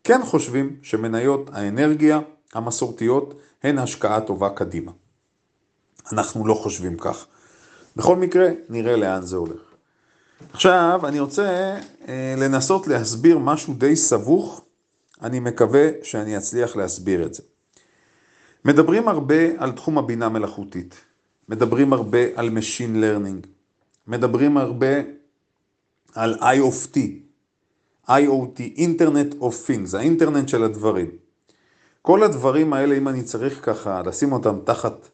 כן 0.03 0.21
חושבים 0.25 0.75
שמניות 0.81 1.49
האנרגיה 1.53 2.19
המסורתיות 2.53 3.33
הן 3.63 3.77
השקעה 3.77 4.21
טובה 4.21 4.49
קדימה. 4.49 4.91
אנחנו 6.11 6.47
לא 6.47 6.53
חושבים 6.53 6.97
כך. 6.97 7.25
בכל 7.95 8.15
מקרה, 8.15 8.49
נראה 8.69 8.95
לאן 8.95 9.21
זה 9.21 9.37
הולך. 9.37 9.61
עכשיו, 10.53 11.01
אני 11.03 11.19
רוצה 11.19 11.77
אה, 12.07 12.35
לנסות 12.37 12.87
להסביר 12.87 13.37
משהו 13.37 13.73
די 13.73 13.95
סבוך, 13.95 14.65
אני 15.21 15.39
מקווה 15.39 15.89
שאני 16.03 16.37
אצליח 16.37 16.75
להסביר 16.75 17.25
את 17.25 17.33
זה. 17.33 17.43
מדברים 18.65 19.07
הרבה 19.07 19.35
על 19.57 19.71
תחום 19.71 19.97
הבינה 19.97 20.29
מלאכותית, 20.29 20.95
מדברים 21.49 21.93
הרבה 21.93 22.19
על 22.35 22.49
Machine 22.49 22.95
Learning, 22.95 23.47
מדברים 24.07 24.57
הרבה 24.57 24.95
על 26.15 26.35
IoT, 26.39 26.99
IoT, 28.09 28.77
Internet 28.77 29.41
of 29.41 29.67
Things, 29.67 29.97
האינטרנט 29.97 30.49
של 30.49 30.63
הדברים. 30.63 31.07
כל 32.01 32.23
הדברים 32.23 32.73
האלה, 32.73 32.97
אם 32.97 33.07
אני 33.07 33.23
צריך 33.23 33.65
ככה 33.65 34.01
לשים 34.01 34.31
אותם 34.31 34.55
תחת 34.63 35.09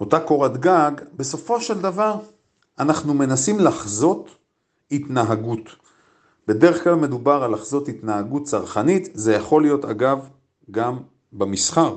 אותה 0.00 0.20
קורת 0.20 0.56
גג, 0.56 0.90
בסופו 1.14 1.60
של 1.60 1.80
דבר 1.80 2.16
אנחנו 2.78 3.14
מנסים 3.14 3.60
לחזות 3.60 4.30
התנהגות. 4.90 5.76
בדרך 6.48 6.84
כלל 6.84 6.94
מדובר 6.94 7.42
על 7.42 7.52
לחזות 7.52 7.88
התנהגות 7.88 8.42
צרכנית, 8.42 9.08
זה 9.14 9.34
יכול 9.34 9.62
להיות 9.62 9.84
אגב 9.84 10.28
גם 10.70 10.98
במסחר. 11.32 11.96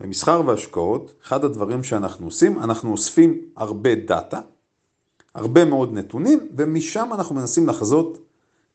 במסחר 0.00 0.42
והשקעות, 0.46 1.12
אחד 1.24 1.44
הדברים 1.44 1.82
שאנחנו 1.82 2.26
עושים, 2.26 2.58
אנחנו 2.58 2.92
אוספים 2.92 3.40
הרבה 3.56 3.94
דאטה, 3.94 4.40
הרבה 5.34 5.64
מאוד 5.64 5.92
נתונים, 5.92 6.48
ומשם 6.56 7.10
אנחנו 7.12 7.34
מנסים 7.34 7.68
לחזות 7.68 8.18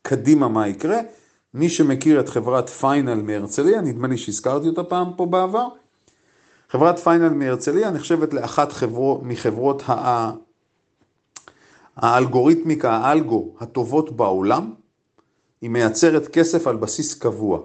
קדימה 0.02 0.48
מה 0.48 0.68
יקרה. 0.68 0.98
מי 1.54 1.68
שמכיר 1.68 2.20
את 2.20 2.28
חברת 2.28 2.68
פיינל 2.68 3.22
מהרצליה, 3.22 3.80
נדמה 3.80 4.08
לי 4.08 4.18
שהזכרתי 4.18 4.68
אותה 4.68 4.84
פעם 4.84 5.12
פה 5.16 5.26
בעבר, 5.26 5.68
חברת 6.68 6.98
פיינל 6.98 7.28
מהרצליה 7.28 7.90
נחשבת 7.90 8.34
לאחת 8.34 8.72
חברו, 8.72 9.20
מחברות 9.24 9.82
הא... 9.86 10.30
האלגוריתמיקה, 11.96 12.92
האלגו, 12.92 13.54
הטובות 13.60 14.16
בעולם, 14.16 14.74
היא 15.60 15.70
מייצרת 15.70 16.28
כסף 16.28 16.66
על 16.66 16.76
בסיס 16.76 17.14
קבוע. 17.14 17.60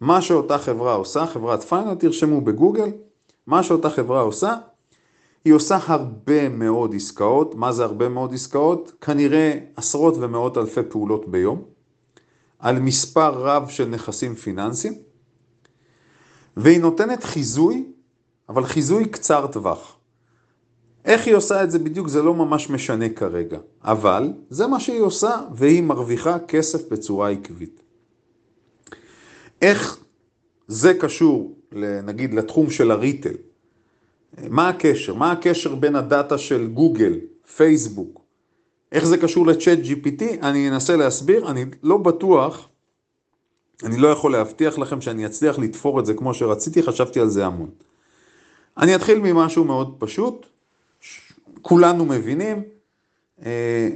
מה 0.00 0.22
שאותה 0.22 0.58
חברה 0.58 0.94
עושה, 0.94 1.26
חברת 1.26 1.62
פיינל, 1.62 1.94
תרשמו 1.94 2.40
בגוגל, 2.40 2.92
מה 3.46 3.62
שאותה 3.62 3.90
חברה 3.90 4.20
עושה, 4.20 4.54
היא 5.44 5.52
עושה 5.52 5.78
הרבה 5.86 6.48
מאוד 6.48 6.94
עסקאות. 6.94 7.54
מה 7.54 7.72
זה 7.72 7.84
הרבה 7.84 8.08
מאוד 8.08 8.34
עסקאות? 8.34 8.92
כנראה 9.00 9.58
עשרות 9.76 10.14
ומאות 10.16 10.58
אלפי 10.58 10.80
פעולות 10.88 11.28
ביום, 11.28 11.64
על 12.58 12.78
מספר 12.78 13.30
רב 13.30 13.68
של 13.68 13.88
נכסים 13.88 14.34
פיננסיים, 14.34 14.94
והיא 16.56 16.80
נותנת 16.80 17.24
חיזוי, 17.24 17.84
אבל 18.48 18.64
חיזוי 18.64 19.08
קצר 19.08 19.46
טווח. 19.46 19.96
איך 21.04 21.26
היא 21.26 21.34
עושה 21.34 21.64
את 21.64 21.70
זה 21.70 21.78
בדיוק 21.78 22.08
זה 22.08 22.22
לא 22.22 22.34
ממש 22.34 22.70
משנה 22.70 23.08
כרגע, 23.08 23.58
אבל 23.82 24.32
זה 24.50 24.66
מה 24.66 24.80
שהיא 24.80 25.00
עושה 25.00 25.40
והיא 25.54 25.82
מרוויחה 25.82 26.38
כסף 26.38 26.92
בצורה 26.92 27.30
עקבית. 27.30 27.80
איך 29.62 29.98
זה 30.68 30.94
קשור, 30.94 31.58
נגיד, 32.02 32.34
לתחום 32.34 32.70
של 32.70 32.90
הריטל? 32.90 33.34
מה 34.50 34.68
הקשר? 34.68 35.14
מה 35.14 35.32
הקשר 35.32 35.74
בין 35.74 35.96
הדאטה 35.96 36.38
של 36.38 36.66
גוגל, 36.66 37.18
פייסבוק? 37.56 38.20
איך 38.92 39.04
זה 39.04 39.18
קשור 39.18 39.46
לצ'אט 39.46 39.78
GPT? 39.78 40.22
אני 40.42 40.68
אנסה 40.68 40.96
להסביר, 40.96 41.50
אני 41.50 41.64
לא 41.82 41.96
בטוח, 41.96 42.68
אני 43.82 43.96
לא 43.96 44.08
יכול 44.08 44.32
להבטיח 44.32 44.78
לכם 44.78 45.00
שאני 45.00 45.26
אצליח 45.26 45.58
לתפור 45.58 46.00
את 46.00 46.06
זה 46.06 46.14
כמו 46.14 46.34
שרציתי, 46.34 46.82
חשבתי 46.82 47.20
על 47.20 47.28
זה 47.28 47.46
המון. 47.46 47.70
אני 48.78 48.94
אתחיל 48.94 49.18
ממשהו 49.18 49.64
מאוד 49.64 49.96
פשוט, 49.98 50.46
כולנו 51.62 52.04
מבינים, 52.04 52.62
אה, 53.44 53.88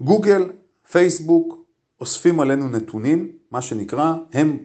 גוגל, 0.00 0.50
פייסבוק, 0.90 1.64
אוספים 2.00 2.40
עלינו 2.40 2.68
נתונים, 2.68 3.32
מה 3.50 3.62
שנקרא, 3.62 4.14
הם 4.32 4.58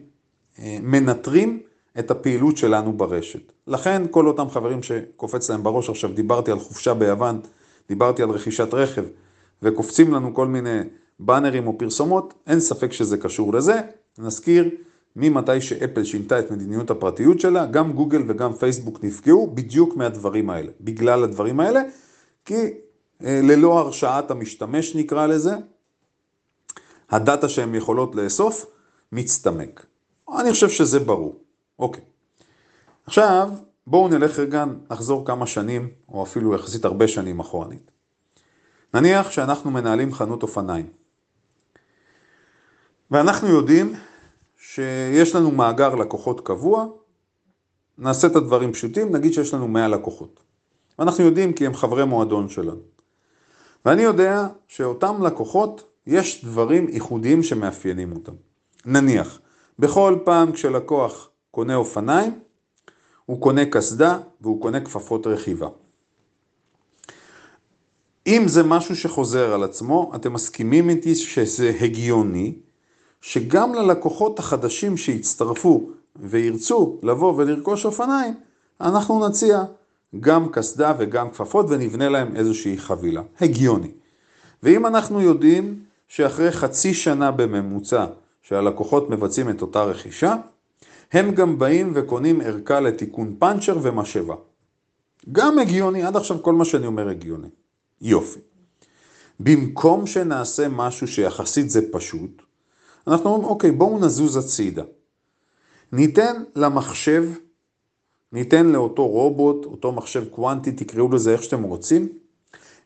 אה, 0.58 0.78
מנטרים 0.82 1.62
את 1.98 2.10
הפעילות 2.10 2.56
שלנו 2.56 2.92
ברשת. 2.92 3.52
לכן 3.66 4.02
כל 4.10 4.26
אותם 4.26 4.50
חברים 4.50 4.82
שקופץ 4.82 5.50
להם 5.50 5.62
בראש, 5.62 5.90
עכשיו 5.90 6.12
דיברתי 6.12 6.50
על 6.50 6.58
חופשה 6.58 6.94
ביוון, 6.94 7.40
דיברתי 7.88 8.22
על 8.22 8.30
רכישת 8.30 8.74
רכב, 8.74 9.04
וקופצים 9.62 10.14
לנו 10.14 10.34
כל 10.34 10.46
מיני 10.46 10.80
באנרים 11.20 11.66
או 11.66 11.78
פרסומות, 11.78 12.34
אין 12.46 12.60
ספק 12.60 12.92
שזה 12.92 13.16
קשור 13.16 13.54
לזה. 13.54 13.80
נזכיר, 14.18 14.70
ממתי 15.16 15.60
שאפל 15.60 16.04
שינתה 16.04 16.38
את 16.38 16.50
מדיניות 16.50 16.90
הפרטיות 16.90 17.40
שלה, 17.40 17.66
גם 17.66 17.92
גוגל 17.92 18.22
וגם 18.26 18.52
פייסבוק 18.52 19.04
נפגעו 19.04 19.50
בדיוק 19.54 19.96
מהדברים 19.96 20.50
האלה, 20.50 20.70
בגלל 20.80 21.24
הדברים 21.24 21.60
האלה, 21.60 21.82
כי 22.44 22.54
אה, 23.24 23.40
ללא 23.42 23.78
הרשאת 23.78 24.30
המשתמש 24.30 24.96
נקרא 24.96 25.26
לזה, 25.26 25.54
הדאטה 27.10 27.48
שהן 27.48 27.74
יכולות 27.74 28.14
לאסוף 28.14 28.66
מצטמק. 29.12 29.86
אני 30.38 30.52
חושב 30.52 30.68
שזה 30.68 31.00
ברור. 31.00 31.47
אוקיי. 31.78 32.02
עכשיו, 33.06 33.48
בואו 33.86 34.08
נלך 34.08 34.38
רגע, 34.38 34.64
נחזור 34.90 35.26
כמה 35.26 35.46
שנים, 35.46 35.88
או 36.08 36.22
אפילו 36.22 36.54
יחסית 36.54 36.84
הרבה 36.84 37.08
שנים 37.08 37.40
אחורנית. 37.40 37.90
נניח 38.94 39.30
שאנחנו 39.30 39.70
מנהלים 39.70 40.14
חנות 40.14 40.42
אופניים, 40.42 40.86
ואנחנו 43.10 43.48
יודעים 43.48 43.94
שיש 44.56 45.34
לנו 45.34 45.50
מאגר 45.50 45.94
לקוחות 45.94 46.46
קבוע, 46.46 46.86
נעשה 47.98 48.26
את 48.26 48.36
הדברים 48.36 48.72
פשוטים, 48.72 49.16
נגיד 49.16 49.32
שיש 49.32 49.54
לנו 49.54 49.68
100 49.68 49.88
לקוחות. 49.88 50.40
ואנחנו 50.98 51.24
יודעים 51.24 51.52
כי 51.52 51.66
הם 51.66 51.74
חברי 51.74 52.04
מועדון 52.04 52.48
שלנו. 52.48 52.80
ואני 53.84 54.02
יודע 54.02 54.46
שאותם 54.68 55.22
לקוחות, 55.22 55.84
יש 56.06 56.44
דברים 56.44 56.88
ייחודיים 56.88 57.42
שמאפיינים 57.42 58.12
אותם. 58.12 58.32
נניח, 58.84 59.40
בכל 59.78 60.18
פעם 60.24 60.52
כשלקוח 60.52 61.30
קונה 61.50 61.74
אופניים, 61.74 62.38
הוא 63.26 63.40
קונה 63.40 63.64
קסדה 63.64 64.18
והוא 64.40 64.60
קונה 64.62 64.80
כפפות 64.80 65.26
רכיבה. 65.26 65.68
אם 68.26 68.42
זה 68.46 68.62
משהו 68.62 68.96
שחוזר 68.96 69.54
על 69.54 69.64
עצמו, 69.64 70.12
אתם 70.14 70.32
מסכימים 70.32 70.90
איתי 70.90 71.14
שזה 71.14 71.72
הגיוני, 71.80 72.54
שגם 73.20 73.74
ללקוחות 73.74 74.38
החדשים 74.38 74.96
שיצטרפו 74.96 75.90
וירצו 76.16 76.98
לבוא 77.02 77.34
ולרכוש 77.36 77.84
אופניים, 77.84 78.34
אנחנו 78.80 79.28
נציע 79.28 79.64
גם 80.20 80.48
קסדה 80.48 80.92
וגם 80.98 81.30
כפפות 81.30 81.66
ונבנה 81.68 82.08
להם 82.08 82.36
איזושהי 82.36 82.78
חבילה. 82.78 83.22
הגיוני. 83.40 83.90
ואם 84.62 84.86
אנחנו 84.86 85.20
יודעים 85.20 85.82
שאחרי 86.08 86.52
חצי 86.52 86.94
שנה 86.94 87.30
בממוצע 87.30 88.06
שהלקוחות 88.42 89.10
מבצעים 89.10 89.50
את 89.50 89.62
אותה 89.62 89.84
רכישה, 89.84 90.36
הם 91.12 91.34
גם 91.34 91.58
באים 91.58 91.92
וקונים 91.94 92.40
ערכה 92.40 92.80
לתיקון 92.80 93.36
פאנצ'ר 93.38 93.78
ומשאבה. 93.82 94.34
גם 95.32 95.58
הגיוני, 95.58 96.02
עד 96.02 96.16
עכשיו 96.16 96.42
כל 96.42 96.52
מה 96.52 96.64
שאני 96.64 96.86
אומר 96.86 97.08
הגיוני. 97.08 97.48
יופי. 98.00 98.40
במקום 99.40 100.06
שנעשה 100.06 100.68
משהו 100.68 101.08
שיחסית 101.08 101.70
זה 101.70 101.92
פשוט, 101.92 102.42
אנחנו 103.06 103.30
אומרים, 103.30 103.48
אוקיי, 103.48 103.70
בואו 103.70 103.98
נזוז 103.98 104.36
הצידה. 104.36 104.82
ניתן 105.92 106.42
למחשב, 106.56 107.30
ניתן 108.32 108.66
לאותו 108.66 109.06
רובוט, 109.06 109.64
אותו 109.64 109.92
מחשב 109.92 110.28
קוונטי, 110.28 110.72
תקראו 110.72 111.12
לזה 111.12 111.32
איך 111.32 111.42
שאתם 111.42 111.62
רוצים, 111.62 112.08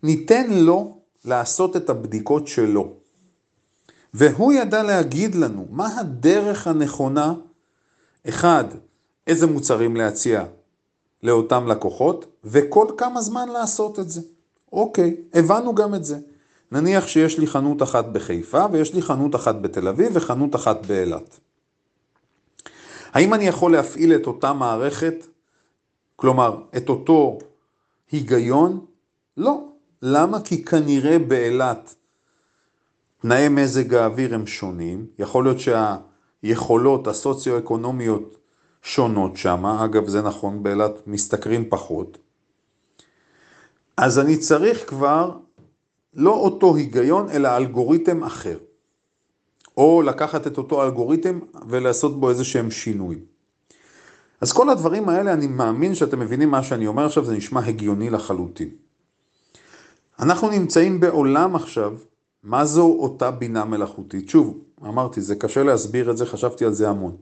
ניתן 0.03 0.51
לו 0.51 0.99
לעשות 1.25 1.77
את 1.77 1.91
הבדיקות 1.91 2.49
שלו. 2.49 2.93
והוא 4.15 4.53
ידע 4.53 4.83
להגיד 4.83 5.35
לנו 5.35 5.67
מה 5.71 6.01
הדרך 6.01 6.67
הנכונה, 6.67 7.35
אחד, 8.29 8.65
איזה 9.27 9.47
מוצרים 9.47 9.97
להציע 9.97 10.45
לאותם 11.23 11.67
לקוחות, 11.69 12.27
וכל 12.45 12.87
כמה 12.97 13.21
זמן 13.21 13.49
לעשות 13.49 13.99
את 13.99 14.11
זה. 14.11 14.21
אוקיי, 14.73 15.17
הבנו 15.35 15.75
גם 15.75 15.95
את 15.95 16.05
זה. 16.05 16.19
נניח 16.73 17.07
שיש 17.07 17.39
לי 17.39 17.47
חנות 17.47 17.83
אחת 17.83 18.05
בחיפה, 18.05 18.67
ויש 18.73 18.95
לי 18.95 19.03
חנות 19.03 19.35
אחת 19.35 19.55
בתל 19.55 19.89
אביב, 19.89 20.11
וחנות 20.15 20.55
אחת 20.55 20.87
באילת. 20.87 21.39
האם 23.13 23.35
אני 23.35 23.45
יכול 23.45 23.73
להפעיל 23.73 24.15
את 24.15 24.27
אותה 24.27 24.53
מערכת, 24.53 25.15
כלומר, 26.17 26.63
את 26.77 26.89
אותו 26.89 27.39
היגיון? 28.13 28.87
לא. 29.37 29.69
למה? 30.03 30.41
כי 30.41 30.65
כנראה 30.65 31.19
באילת 31.19 31.95
תנאי 33.21 33.49
מזג 33.49 33.95
האוויר 33.95 34.35
הם 34.35 34.47
שונים, 34.47 35.07
יכול 35.19 35.45
להיות 35.45 35.59
שהיכולות 36.43 37.07
הסוציו-אקונומיות 37.07 38.37
שונות 38.83 39.37
שם, 39.37 39.67
אגב 39.67 40.09
זה 40.09 40.23
נכון, 40.23 40.63
באילת 40.63 41.07
משתכרים 41.07 41.65
פחות, 41.69 42.19
אז 43.97 44.19
אני 44.19 44.37
צריך 44.37 44.89
כבר 44.91 45.37
לא 46.15 46.35
אותו 46.35 46.77
היגיון, 46.77 47.31
אלא 47.31 47.57
אלגוריתם 47.57 48.25
אחר. 48.25 48.59
או 49.77 50.03
לקחת 50.03 50.47
את 50.47 50.59
אותו 50.59 50.83
אלגוריתם 50.83 51.39
ולעשות 51.69 52.21
בו 52.21 52.31
איזה 52.31 52.45
שהם 52.45 52.71
שינוי. 52.71 53.19
אז 54.41 54.53
כל 54.53 54.69
הדברים 54.69 55.09
האלה, 55.09 55.33
אני 55.33 55.47
מאמין 55.47 55.95
שאתם 55.95 56.21
מבינים 56.21 56.51
מה 56.51 56.63
שאני 56.63 56.87
אומר 56.87 57.07
עכשיו, 57.07 57.25
זה 57.25 57.37
נשמע 57.37 57.61
הגיוני 57.61 58.11
לחלוטין. 58.11 58.69
אנחנו 60.21 60.51
נמצאים 60.51 61.01
בעולם 61.01 61.57
עכשיו, 61.57 61.95
מה 62.43 62.65
זו 62.65 62.97
אותה 62.99 63.31
בינה 63.31 63.65
מלאכותית? 63.65 64.29
שוב, 64.29 64.59
אמרתי, 64.85 65.21
זה 65.21 65.37
קשה 65.37 65.62
להסביר 65.62 66.11
את 66.11 66.16
זה, 66.16 66.27
חשבתי 66.27 66.64
על 66.64 66.73
זה 66.73 66.88
המון. 66.88 67.16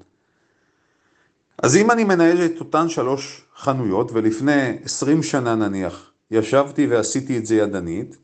אז 1.62 1.76
אם 1.76 1.90
אני 1.90 2.04
מנהל 2.04 2.44
את 2.44 2.60
אותן 2.60 2.88
שלוש 2.88 3.46
חנויות, 3.56 4.10
ולפני 4.12 4.78
20 4.84 5.22
שנה 5.22 5.54
נניח, 5.54 6.10
ישבתי 6.30 6.86
ועשיתי 6.86 7.38
את 7.38 7.46
זה 7.46 7.56
ידנית, 7.56 8.16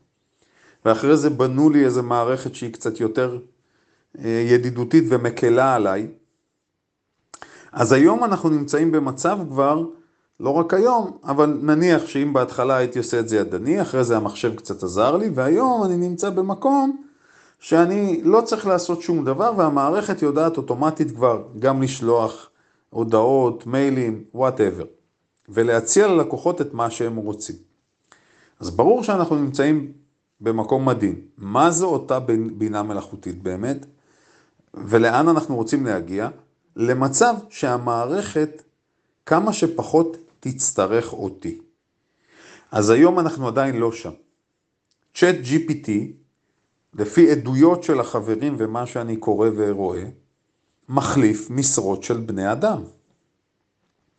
ואחרי 0.85 1.17
זה 1.17 1.29
בנו 1.29 1.69
לי 1.69 1.85
איזו 1.85 2.03
מערכת 2.03 2.55
שהיא 2.55 2.73
קצת 2.73 2.99
יותר 2.99 3.39
אה, 4.19 4.45
ידידותית 4.49 5.03
ומקלה 5.09 5.75
עליי, 5.75 6.07
אז 7.71 7.91
היום 7.91 8.23
אנחנו 8.23 8.49
נמצאים 8.49 8.91
במצב 8.91 9.39
כבר, 9.49 9.85
לא 10.39 10.49
רק 10.49 10.73
היום, 10.73 11.17
אבל 11.23 11.59
נניח 11.61 12.07
שאם 12.07 12.33
בהתחלה 12.33 12.75
הייתי 12.77 12.99
עושה 12.99 13.19
את 13.19 13.29
זה 13.29 13.37
ידני, 13.37 13.81
אחרי 13.81 14.03
זה 14.03 14.17
המחשב 14.17 14.55
קצת 14.55 14.83
עזר 14.83 15.17
לי, 15.17 15.29
והיום 15.33 15.83
אני 15.83 15.97
נמצא 15.97 16.29
במקום 16.29 17.06
שאני 17.59 18.21
לא 18.23 18.41
צריך 18.41 18.67
לעשות 18.67 19.01
שום 19.01 19.25
דבר, 19.25 19.51
והמערכת 19.57 20.21
יודעת 20.21 20.57
אוטומטית 20.57 21.11
כבר 21.11 21.43
גם 21.59 21.81
לשלוח 21.81 22.49
הודעות, 22.89 23.67
מיילים, 23.67 24.23
וואטאבר, 24.33 24.85
ולהציע 25.49 26.07
ללקוחות 26.07 26.61
את 26.61 26.73
מה 26.73 26.89
שהם 26.89 27.15
רוצים. 27.15 27.55
אז 28.59 28.69
ברור 28.69 29.03
שאנחנו 29.03 29.35
נמצאים 29.35 29.91
במקום 30.41 30.85
מדהים. 30.85 31.21
מה 31.37 31.71
זו 31.71 31.87
אותה 31.87 32.19
בינה 32.53 32.83
מלאכותית 32.83 33.43
באמת? 33.43 33.85
ולאן 34.73 35.27
אנחנו 35.27 35.55
רוצים 35.55 35.85
להגיע? 35.85 36.29
למצב 36.75 37.35
שהמערכת 37.49 38.63
כמה 39.25 39.53
שפחות 39.53 40.17
תצטרך 40.39 41.13
אותי. 41.13 41.61
אז 42.71 42.89
היום 42.89 43.19
אנחנו 43.19 43.47
עדיין 43.47 43.75
לא 43.75 43.91
שם. 43.91 44.11
צ'אט 45.15 45.35
GPT, 45.35 45.89
לפי 46.93 47.31
עדויות 47.31 47.83
של 47.83 47.99
החברים 47.99 48.55
ומה 48.59 48.85
שאני 48.85 49.17
קורא 49.17 49.49
ורואה, 49.55 50.03
מחליף 50.89 51.49
משרות 51.49 52.03
של 52.03 52.17
בני 52.17 52.51
אדם. 52.51 52.83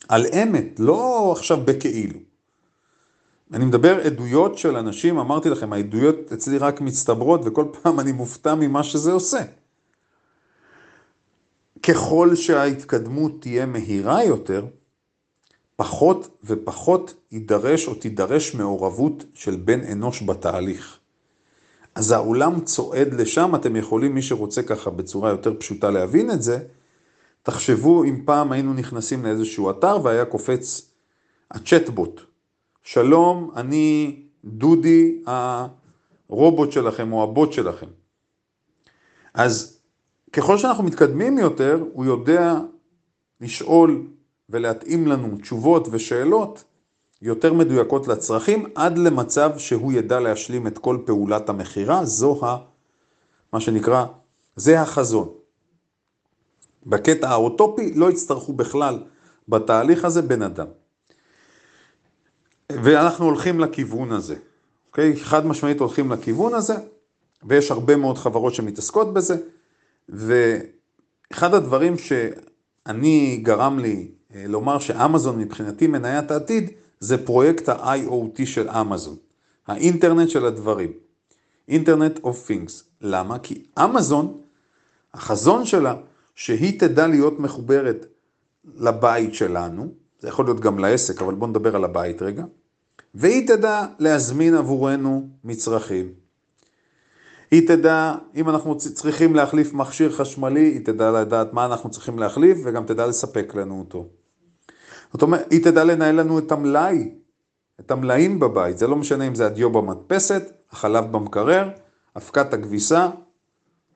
על 0.09 0.27
אמת, 0.27 0.81
לא 0.81 1.33
עכשיו 1.33 1.59
בכאילו. 1.65 2.19
אני 3.53 3.65
מדבר 3.65 4.01
עדויות 4.01 4.59
של 4.59 4.77
אנשים, 4.77 5.19
אמרתי 5.19 5.51
לכם, 5.51 5.73
העדויות 5.73 6.33
אצלי 6.33 6.59
רק 6.59 6.81
מצטברות 6.81 7.41
וכל 7.45 7.65
פעם 7.83 8.01
אני 8.01 8.13
מופתע 8.13 8.55
ממה 8.55 8.83
שזה 8.85 9.13
עושה. 9.13 9.43
ככל 11.83 12.35
שההתקדמות 12.35 13.33
תהיה 13.41 13.67
מהירה 13.67 14.25
יותר, 14.25 14.67
פחות 15.77 16.39
ופחות 16.45 17.15
יידרש 17.33 17.89
או 17.89 17.95
תידרש 17.95 18.55
מעורבות 18.55 19.25
של 19.35 19.57
בן 19.57 19.81
אנוש 19.93 20.23
בתהליך. 20.23 20.98
אז 21.99 22.13
העולם 22.13 22.61
צועד 22.61 23.15
לשם, 23.15 23.55
אתם 23.55 23.77
יכולים, 23.77 24.15
מי 24.15 24.23
שרוצה 24.23 24.63
ככה 24.63 24.91
בצורה 24.91 25.31
יותר 25.31 25.55
פשוטה 25.59 25.91
להבין 25.91 26.31
את 26.31 26.43
זה, 26.43 26.59
תחשבו 27.43 28.05
אם 28.05 28.23
פעם 28.25 28.53
היינו 28.53 28.75
נכנסים 28.75 29.25
לאיזשהו 29.25 29.71
אתר 29.71 29.99
והיה 30.03 30.25
קופץ 30.25 30.91
הצ'טבוט, 31.51 32.21
שלום, 32.83 33.51
אני 33.57 34.17
דודי 34.45 35.23
הרובוט 35.27 36.73
שלכם 36.73 37.13
או 37.13 37.23
הבוט 37.23 37.53
שלכם. 37.53 37.87
אז 39.35 39.81
ככל 40.33 40.59
שאנחנו 40.59 40.85
מתקדמים 40.85 41.39
יותר, 41.39 41.85
הוא 41.93 42.05
יודע 42.05 42.61
לשאול 43.41 44.07
ולהתאים 44.49 45.07
לנו 45.07 45.39
תשובות 45.43 45.89
ושאלות 45.91 46.65
יותר 47.23 47.53
מדויקות 47.53 48.09
לצרכים, 48.09 48.67
עד 48.75 48.99
למצב 48.99 49.59
שהוא 49.59 49.93
ידע 49.93 50.21
להשלים 50.21 50.67
את 50.67 50.79
כל 50.79 50.99
פעולת 51.07 51.49
המכירה, 51.49 52.05
זו 52.05 52.47
ה... 52.47 52.57
מה 53.53 53.61
שנקרא, 53.61 54.05
זה 54.57 54.81
החזון. 54.81 55.29
בקטע 56.87 57.31
האוטופי 57.31 57.95
לא 57.95 58.11
יצטרכו 58.11 58.53
בכלל 58.53 59.03
בתהליך 59.49 60.05
הזה 60.05 60.23
בן 60.23 60.43
אדם. 60.43 60.67
ואנחנו 62.73 63.25
הולכים 63.25 63.61
לכיוון 63.61 64.13
הזה, 64.13 64.37
אוקיי? 64.89 65.17
חד 65.17 65.47
משמעית 65.47 65.81
הולכים 65.81 66.13
לכיוון 66.13 66.55
הזה, 66.55 66.75
ויש 67.43 67.71
הרבה 67.71 67.97
מאוד 67.97 68.19
חברות 68.19 68.55
שמתעסקות 68.55 69.13
בזה, 69.13 69.37
ואחד 70.09 71.55
הדברים 71.55 71.99
שאני 71.99 73.41
גרם 73.43 73.79
לי 73.79 74.11
אה, 74.35 74.45
לומר 74.47 74.79
שאמזון 74.79 75.39
מבחינתי 75.39 75.87
מניית 75.87 76.31
העתיד, 76.31 76.71
זה 77.01 77.27
פרויקט 77.27 77.69
ה-IoT 77.69 78.47
של 78.47 78.71
אמזון, 78.71 79.17
האינטרנט 79.67 80.31
של 80.31 80.47
הדברים, 80.47 80.93
אינטרנט 81.69 82.19
of 82.19 82.49
things. 82.49 82.73
למה? 83.01 83.39
כי 83.39 83.67
אמזון, 83.79 84.41
החזון 85.15 85.65
שלה, 85.65 85.95
שהיא 86.35 86.81
תדע 86.81 87.07
להיות 87.07 87.41
מחוברת 87.41 88.07
לבית 88.77 89.35
שלנו, 89.35 89.93
זה 90.21 90.29
יכול 90.29 90.45
להיות 90.45 90.61
גם 90.61 90.79
לעסק, 90.79 91.23
אבל 91.23 91.35
בואו 91.35 91.51
נדבר 91.51 91.77
על 91.77 91.85
הבית 91.85 92.23
רגע, 92.23 92.45
והיא 93.15 93.49
תדע 93.49 93.87
להזמין 93.99 94.55
עבורנו 94.55 95.29
מצרכים. 95.45 96.13
היא 97.51 97.69
תדע, 97.69 98.15
אם 98.35 98.49
אנחנו 98.49 98.77
צריכים 98.79 99.35
להחליף 99.35 99.73
מכשיר 99.73 100.13
חשמלי, 100.13 100.65
היא 100.65 100.85
תדע 100.85 101.11
לדעת 101.11 101.53
מה 101.53 101.65
אנחנו 101.65 101.91
צריכים 101.91 102.19
להחליף 102.19 102.59
וגם 102.65 102.87
תדע 102.87 103.07
לספק 103.07 103.55
לנו 103.55 103.79
אותו. 103.79 104.09
זאת 105.13 105.23
אומרת, 105.23 105.53
היא 105.53 105.65
תדע 105.65 105.85
לנהל 105.85 106.21
לנו 106.21 106.39
את 106.39 106.53
המלאי, 106.53 107.11
את 107.81 107.91
המלאים 107.91 108.41
בבית, 108.41 108.79
זה 108.79 108.87
לא 108.87 108.97
משנה 108.97 109.27
אם 109.27 109.35
זה 109.35 109.47
הדיו 109.47 109.71
במדפסת, 109.71 110.43
החלב 110.71 111.13
במקרר, 111.13 111.71
אבקת 112.17 112.53
הכביסה 112.53 113.11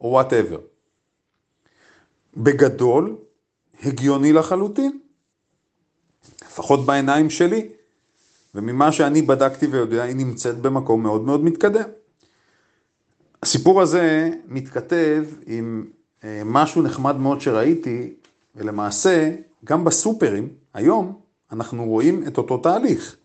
או 0.01 0.09
וואטאבר. 0.09 0.59
בגדול, 2.37 3.17
הגיוני 3.83 4.33
לחלוטין, 4.33 4.99
לפחות 6.43 6.87
בעיניים 6.87 7.31
שלי, 7.31 7.69
וממה 8.55 8.93
שאני 8.93 9.23
בדקתי 9.23 9.67
ויודע, 9.67 10.03
היא 10.03 10.17
נמצאת 10.17 10.59
במקום 10.59 11.03
מאוד 11.03 11.23
מאוד 11.23 11.45
מתקדם. 11.45 11.89
הסיפור 13.43 13.83
הזה 13.83 14.31
מתכתב 14.49 15.25
עם 15.47 15.87
אה, 16.25 16.43
משהו 16.45 16.83
נחמד 16.83 17.17
מאוד 17.17 17.41
שראיתי, 17.41 18.15
ולמעשה, 18.57 19.31
גם 19.65 19.85
בסופרים, 19.85 20.49
היום, 20.75 21.21
אנחנו 21.53 21.85
רואים 21.85 22.27
את 22.27 22.39
אותו 22.39 22.59
תהליך. 22.59 23.17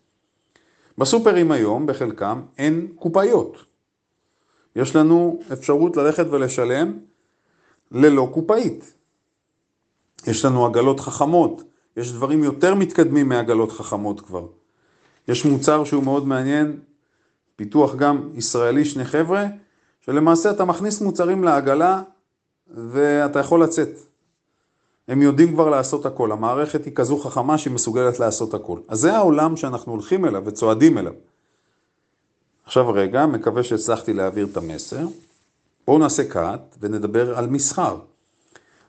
בסופרים 0.98 1.52
היום, 1.52 1.86
בחלקם, 1.86 2.42
אין 2.58 2.88
קופאיות. 2.94 3.56
יש 4.76 4.96
לנו 4.96 5.40
אפשרות 5.52 5.96
ללכת 5.96 6.26
ולשלם 6.30 6.98
ללא 7.90 8.30
קופאית. 8.34 8.94
יש 10.26 10.44
לנו 10.44 10.66
עגלות 10.66 11.00
חכמות, 11.00 11.62
יש 11.96 12.12
דברים 12.12 12.44
יותר 12.44 12.74
מתקדמים 12.74 13.28
מעגלות 13.28 13.72
חכמות 13.72 14.20
כבר. 14.20 14.46
יש 15.28 15.44
מוצר 15.44 15.84
שהוא 15.84 16.04
מאוד 16.04 16.26
מעניין, 16.26 16.80
פיתוח 17.56 17.94
גם 17.94 18.30
ישראלי, 18.34 18.84
שני 18.84 19.04
חבר'ה, 19.04 19.46
שלמעשה 20.00 20.50
אתה 20.50 20.64
מכניס 20.64 21.00
מוצרים 21.00 21.44
לעגלה 21.44 22.02
ואתה 22.66 23.38
יכול 23.38 23.62
לצאת. 23.62 24.07
הם 25.08 25.22
יודעים 25.22 25.52
כבר 25.52 25.70
לעשות 25.70 26.06
הכל, 26.06 26.32
המערכת 26.32 26.84
היא 26.84 26.94
כזו 26.94 27.18
חכמה 27.18 27.58
שהיא 27.58 27.72
מסוגלת 27.72 28.18
לעשות 28.18 28.54
הכל. 28.54 28.78
אז 28.88 29.00
זה 29.00 29.16
העולם 29.16 29.56
שאנחנו 29.56 29.92
הולכים 29.92 30.24
אליו 30.24 30.42
וצועדים 30.44 30.98
אליו. 30.98 31.12
עכשיו 32.64 32.92
רגע, 32.92 33.26
מקווה 33.26 33.62
שהצלחתי 33.62 34.12
להעביר 34.12 34.46
את 34.52 34.56
המסר. 34.56 35.06
בואו 35.86 35.98
נעשה 35.98 36.28
קאט 36.28 36.76
ונדבר 36.80 37.38
על 37.38 37.46
מסחר. 37.46 37.98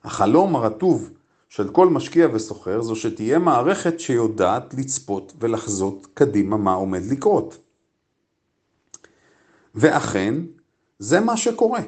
החלום 0.04 0.56
הרטוב 0.56 1.10
של 1.48 1.68
כל 1.68 1.88
משקיע 1.88 2.28
וסוחר 2.32 2.82
זו 2.82 2.96
שתהיה 2.96 3.38
מערכת 3.38 4.00
שיודעת 4.00 4.74
לצפות 4.74 5.32
ולחזות 5.38 6.06
קדימה 6.14 6.56
מה 6.56 6.72
עומד 6.72 7.02
לקרות. 7.10 7.58
ואכן, 9.74 10.34
זה 10.98 11.20
מה 11.20 11.36
שקורה. 11.36 11.80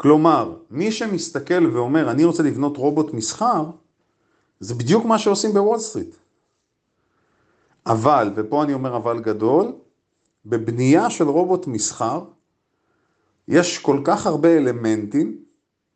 כלומר, 0.00 0.54
מי 0.70 0.92
שמסתכל 0.92 1.66
ואומר, 1.76 2.10
אני 2.10 2.24
רוצה 2.24 2.42
לבנות 2.42 2.76
רובוט 2.76 3.14
מסחר, 3.14 3.64
זה 4.60 4.74
בדיוק 4.74 5.04
מה 5.04 5.18
שעושים 5.18 5.52
בוול 5.52 5.78
סטריט. 5.78 6.16
אבל, 7.86 8.32
ופה 8.36 8.62
אני 8.62 8.74
אומר 8.74 8.96
אבל 8.96 9.20
גדול, 9.20 9.72
בבנייה 10.46 11.10
של 11.10 11.28
רובוט 11.28 11.66
מסחר, 11.66 12.24
יש 13.48 13.78
כל 13.78 14.00
כך 14.04 14.26
הרבה 14.26 14.56
אלמנטים, 14.56 15.38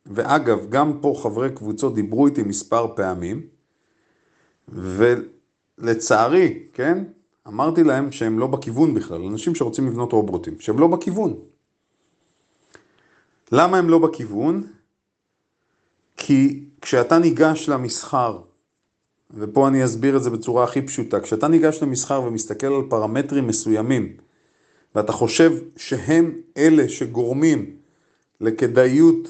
ואגב, 0.07 0.71
גם 0.71 0.99
פה 1.01 1.21
חברי 1.23 1.51
קבוצות 1.55 1.95
דיברו 1.95 2.27
איתי 2.27 2.43
מספר 2.43 2.95
פעמים, 2.97 3.47
ולצערי, 4.69 6.67
כן, 6.73 7.05
אמרתי 7.49 7.85
להם 7.85 8.13
שהם 8.13 8.39
לא 8.39 8.47
בכיוון 8.47 8.95
בכלל, 8.95 9.25
אנשים 9.25 9.55
שרוצים 9.55 9.87
לבנות 9.87 10.13
רובוטים, 10.13 10.61
שהם 10.61 10.79
לא 10.79 10.87
בכיוון. 10.87 11.52
למה 13.53 13.79
הם 13.79 13.89
לא 13.89 13.99
בכיוון? 13.99 14.67
כי 16.17 16.65
כשאתה 16.81 17.19
ניגש 17.19 17.69
למסחר, 17.69 18.39
ופה 19.31 19.69
אני 19.69 19.85
אסביר 19.85 20.17
את 20.17 20.23
זה 20.23 20.31
בצורה 20.31 20.65
הכי 20.65 20.83
פשוטה, 20.83 21.21
כשאתה 21.21 21.49
ניגש 21.49 21.83
למסחר 21.83 22.23
ומסתכל 22.23 22.67
על 22.67 22.83
פרמטרים 22.89 23.47
מסוימים, 23.47 24.17
ואתה 24.95 25.13
חושב 25.13 25.53
שהם 25.77 26.33
אלה 26.57 26.89
שגורמים 26.89 27.77
לכדאיות 28.41 29.29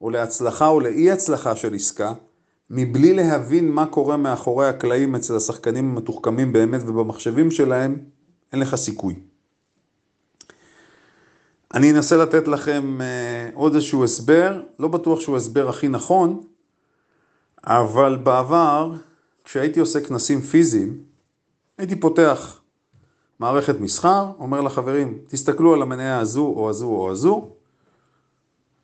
או 0.00 0.10
להצלחה 0.10 0.68
או 0.68 0.80
לאי 0.80 1.10
הצלחה 1.10 1.56
של 1.56 1.74
עסקה, 1.74 2.12
מבלי 2.70 3.14
להבין 3.14 3.70
מה 3.70 3.86
קורה 3.86 4.16
מאחורי 4.16 4.68
הקלעים 4.68 5.14
אצל 5.14 5.36
השחקנים 5.36 5.90
המתוחכמים 5.90 6.52
באמת 6.52 6.80
ובמחשבים 6.86 7.50
שלהם, 7.50 7.98
אין 8.52 8.60
לך 8.60 8.74
סיכוי. 8.74 9.31
אני 11.74 11.90
אנסה 11.90 12.16
לתת 12.16 12.48
לכם 12.48 13.00
אה, 13.00 13.50
עוד 13.54 13.74
איזשהו 13.74 14.04
הסבר, 14.04 14.62
לא 14.78 14.88
בטוח 14.88 15.20
שהוא 15.20 15.36
הסבר 15.36 15.68
הכי 15.68 15.88
נכון, 15.88 16.42
אבל 17.64 18.16
בעבר, 18.22 18.92
כשהייתי 19.44 19.80
עושה 19.80 20.00
כנסים 20.00 20.40
פיזיים, 20.40 20.98
הייתי 21.78 22.00
פותח 22.00 22.60
מערכת 23.38 23.80
מסחר, 23.80 24.32
אומר 24.38 24.60
לחברים, 24.60 25.18
תסתכלו 25.28 25.74
על 25.74 25.82
המניה 25.82 26.18
הזו 26.18 26.46
או 26.46 26.70
הזו 26.70 26.86
או 26.86 27.10
הזו, 27.10 27.48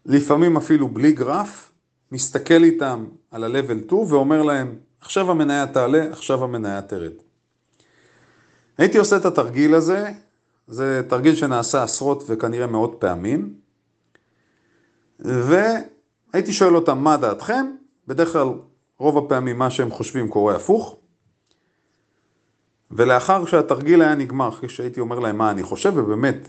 לפעמים 0.06 0.56
אפילו 0.56 0.88
בלי 0.88 1.12
גרף, 1.12 1.70
מסתכל 2.12 2.64
איתם 2.64 3.04
על 3.30 3.44
ה-level 3.44 3.86
2 3.86 4.02
ואומר 4.08 4.42
להם, 4.42 4.78
עכשיו 5.00 5.30
המניה 5.30 5.66
תעלה, 5.66 6.06
עכשיו 6.10 6.44
המניה 6.44 6.82
תרד. 6.82 7.12
הייתי 8.78 8.98
עושה 8.98 9.16
את 9.16 9.24
התרגיל 9.24 9.74
הזה, 9.74 10.12
זה 10.68 11.02
תרגיל 11.08 11.34
שנעשה 11.34 11.82
עשרות 11.82 12.24
וכנראה 12.26 12.66
מאות 12.66 12.96
פעמים, 12.98 13.54
והייתי 15.20 16.52
שואל 16.52 16.76
אותם 16.76 16.98
מה 16.98 17.16
דעתכם, 17.16 17.66
בדרך 18.06 18.32
כלל 18.32 18.48
רוב 18.98 19.18
הפעמים 19.18 19.58
מה 19.58 19.70
שהם 19.70 19.90
חושבים 19.90 20.28
קורה 20.28 20.56
הפוך, 20.56 20.96
ולאחר 22.90 23.46
שהתרגיל 23.46 24.02
היה 24.02 24.14
נגמר, 24.14 24.48
אחרי 24.48 24.68
שהייתי 24.68 25.00
אומר 25.00 25.18
להם 25.18 25.38
מה 25.38 25.50
אני 25.50 25.62
חושב, 25.62 25.92
ובאמת, 25.96 26.48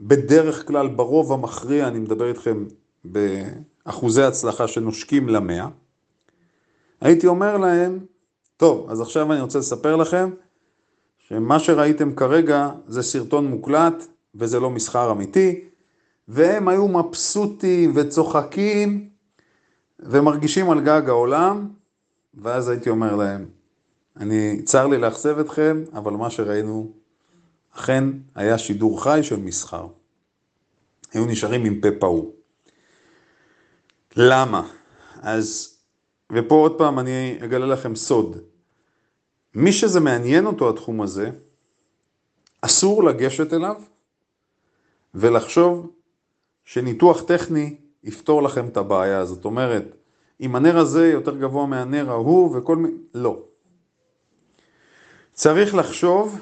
בדרך 0.00 0.68
כלל 0.68 0.88
ברוב 0.88 1.32
המכריע, 1.32 1.88
אני 1.88 1.98
מדבר 1.98 2.28
איתכם 2.28 2.64
באחוזי 3.04 4.22
הצלחה 4.22 4.68
שנושקים 4.68 5.28
למאה, 5.28 5.68
הייתי 7.00 7.26
אומר 7.26 7.58
להם, 7.58 7.98
טוב, 8.56 8.90
אז 8.90 9.00
עכשיו 9.00 9.32
אני 9.32 9.40
רוצה 9.40 9.58
לספר 9.58 9.96
לכם 9.96 10.30
שמה 11.32 11.58
שראיתם 11.58 12.14
כרגע 12.14 12.70
זה 12.86 13.02
סרטון 13.02 13.46
מוקלט 13.46 14.06
וזה 14.34 14.60
לא 14.60 14.70
מסחר 14.70 15.12
אמיתי, 15.12 15.64
והם 16.28 16.68
היו 16.68 16.88
מבסוטים 16.88 17.92
וצוחקים 17.94 19.08
ומרגישים 20.00 20.70
על 20.70 20.80
גג 20.80 21.02
העולם, 21.08 21.68
ואז 22.34 22.68
הייתי 22.68 22.90
אומר 22.90 23.16
להם, 23.16 23.46
אני, 24.16 24.62
צר 24.62 24.86
לי 24.86 24.98
לאכזב 24.98 25.38
אתכם, 25.38 25.84
אבל 25.92 26.12
מה 26.12 26.30
שראינו 26.30 26.92
אכן 27.74 28.04
היה 28.34 28.58
שידור 28.58 29.02
חי 29.02 29.20
של 29.22 29.36
מסחר. 29.36 29.86
היו 31.12 31.26
נשארים 31.26 31.64
עם 31.64 31.80
פה 31.80 31.88
פעור. 31.98 32.34
למה? 34.16 34.68
אז, 35.20 35.76
ופה 36.32 36.54
עוד 36.54 36.78
פעם 36.78 36.98
אני 36.98 37.38
אגלה 37.44 37.66
לכם 37.66 37.96
סוד. 37.96 38.49
מי 39.54 39.72
שזה 39.72 40.00
מעניין 40.00 40.46
אותו 40.46 40.70
התחום 40.70 41.00
הזה, 41.00 41.30
אסור 42.60 43.04
לגשת 43.04 43.52
אליו 43.52 43.76
ולחשוב 45.14 45.90
שניתוח 46.64 47.22
טכני 47.22 47.76
יפתור 48.04 48.42
לכם 48.42 48.66
את 48.66 48.76
הבעיה. 48.76 49.24
זאת 49.24 49.44
אומרת, 49.44 49.96
אם 50.40 50.56
הנר 50.56 50.78
הזה 50.78 51.08
יותר 51.08 51.36
גבוה 51.36 51.66
מהנר 51.66 52.10
ההוא 52.10 52.56
וכל 52.56 52.76
מיני, 52.76 52.96
לא. 53.14 53.42
צריך 55.32 55.74
לחשוב 55.74 56.38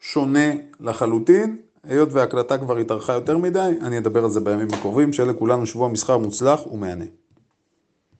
שונה 0.00 0.50
לחלוטין, 0.80 1.56
היות 1.84 2.08
וההקלטה 2.12 2.58
כבר 2.58 2.76
התארכה 2.76 3.12
יותר 3.12 3.38
מדי, 3.38 3.70
אני 3.82 3.98
אדבר 3.98 4.24
על 4.24 4.30
זה 4.30 4.40
בימים 4.40 4.68
הקרובים, 4.72 5.12
שיהיה 5.12 5.30
לכולנו 5.32 5.66
שבוע 5.66 5.88
מסחר 5.88 6.18
מוצלח 6.18 6.66
ומהנה. 6.66 7.04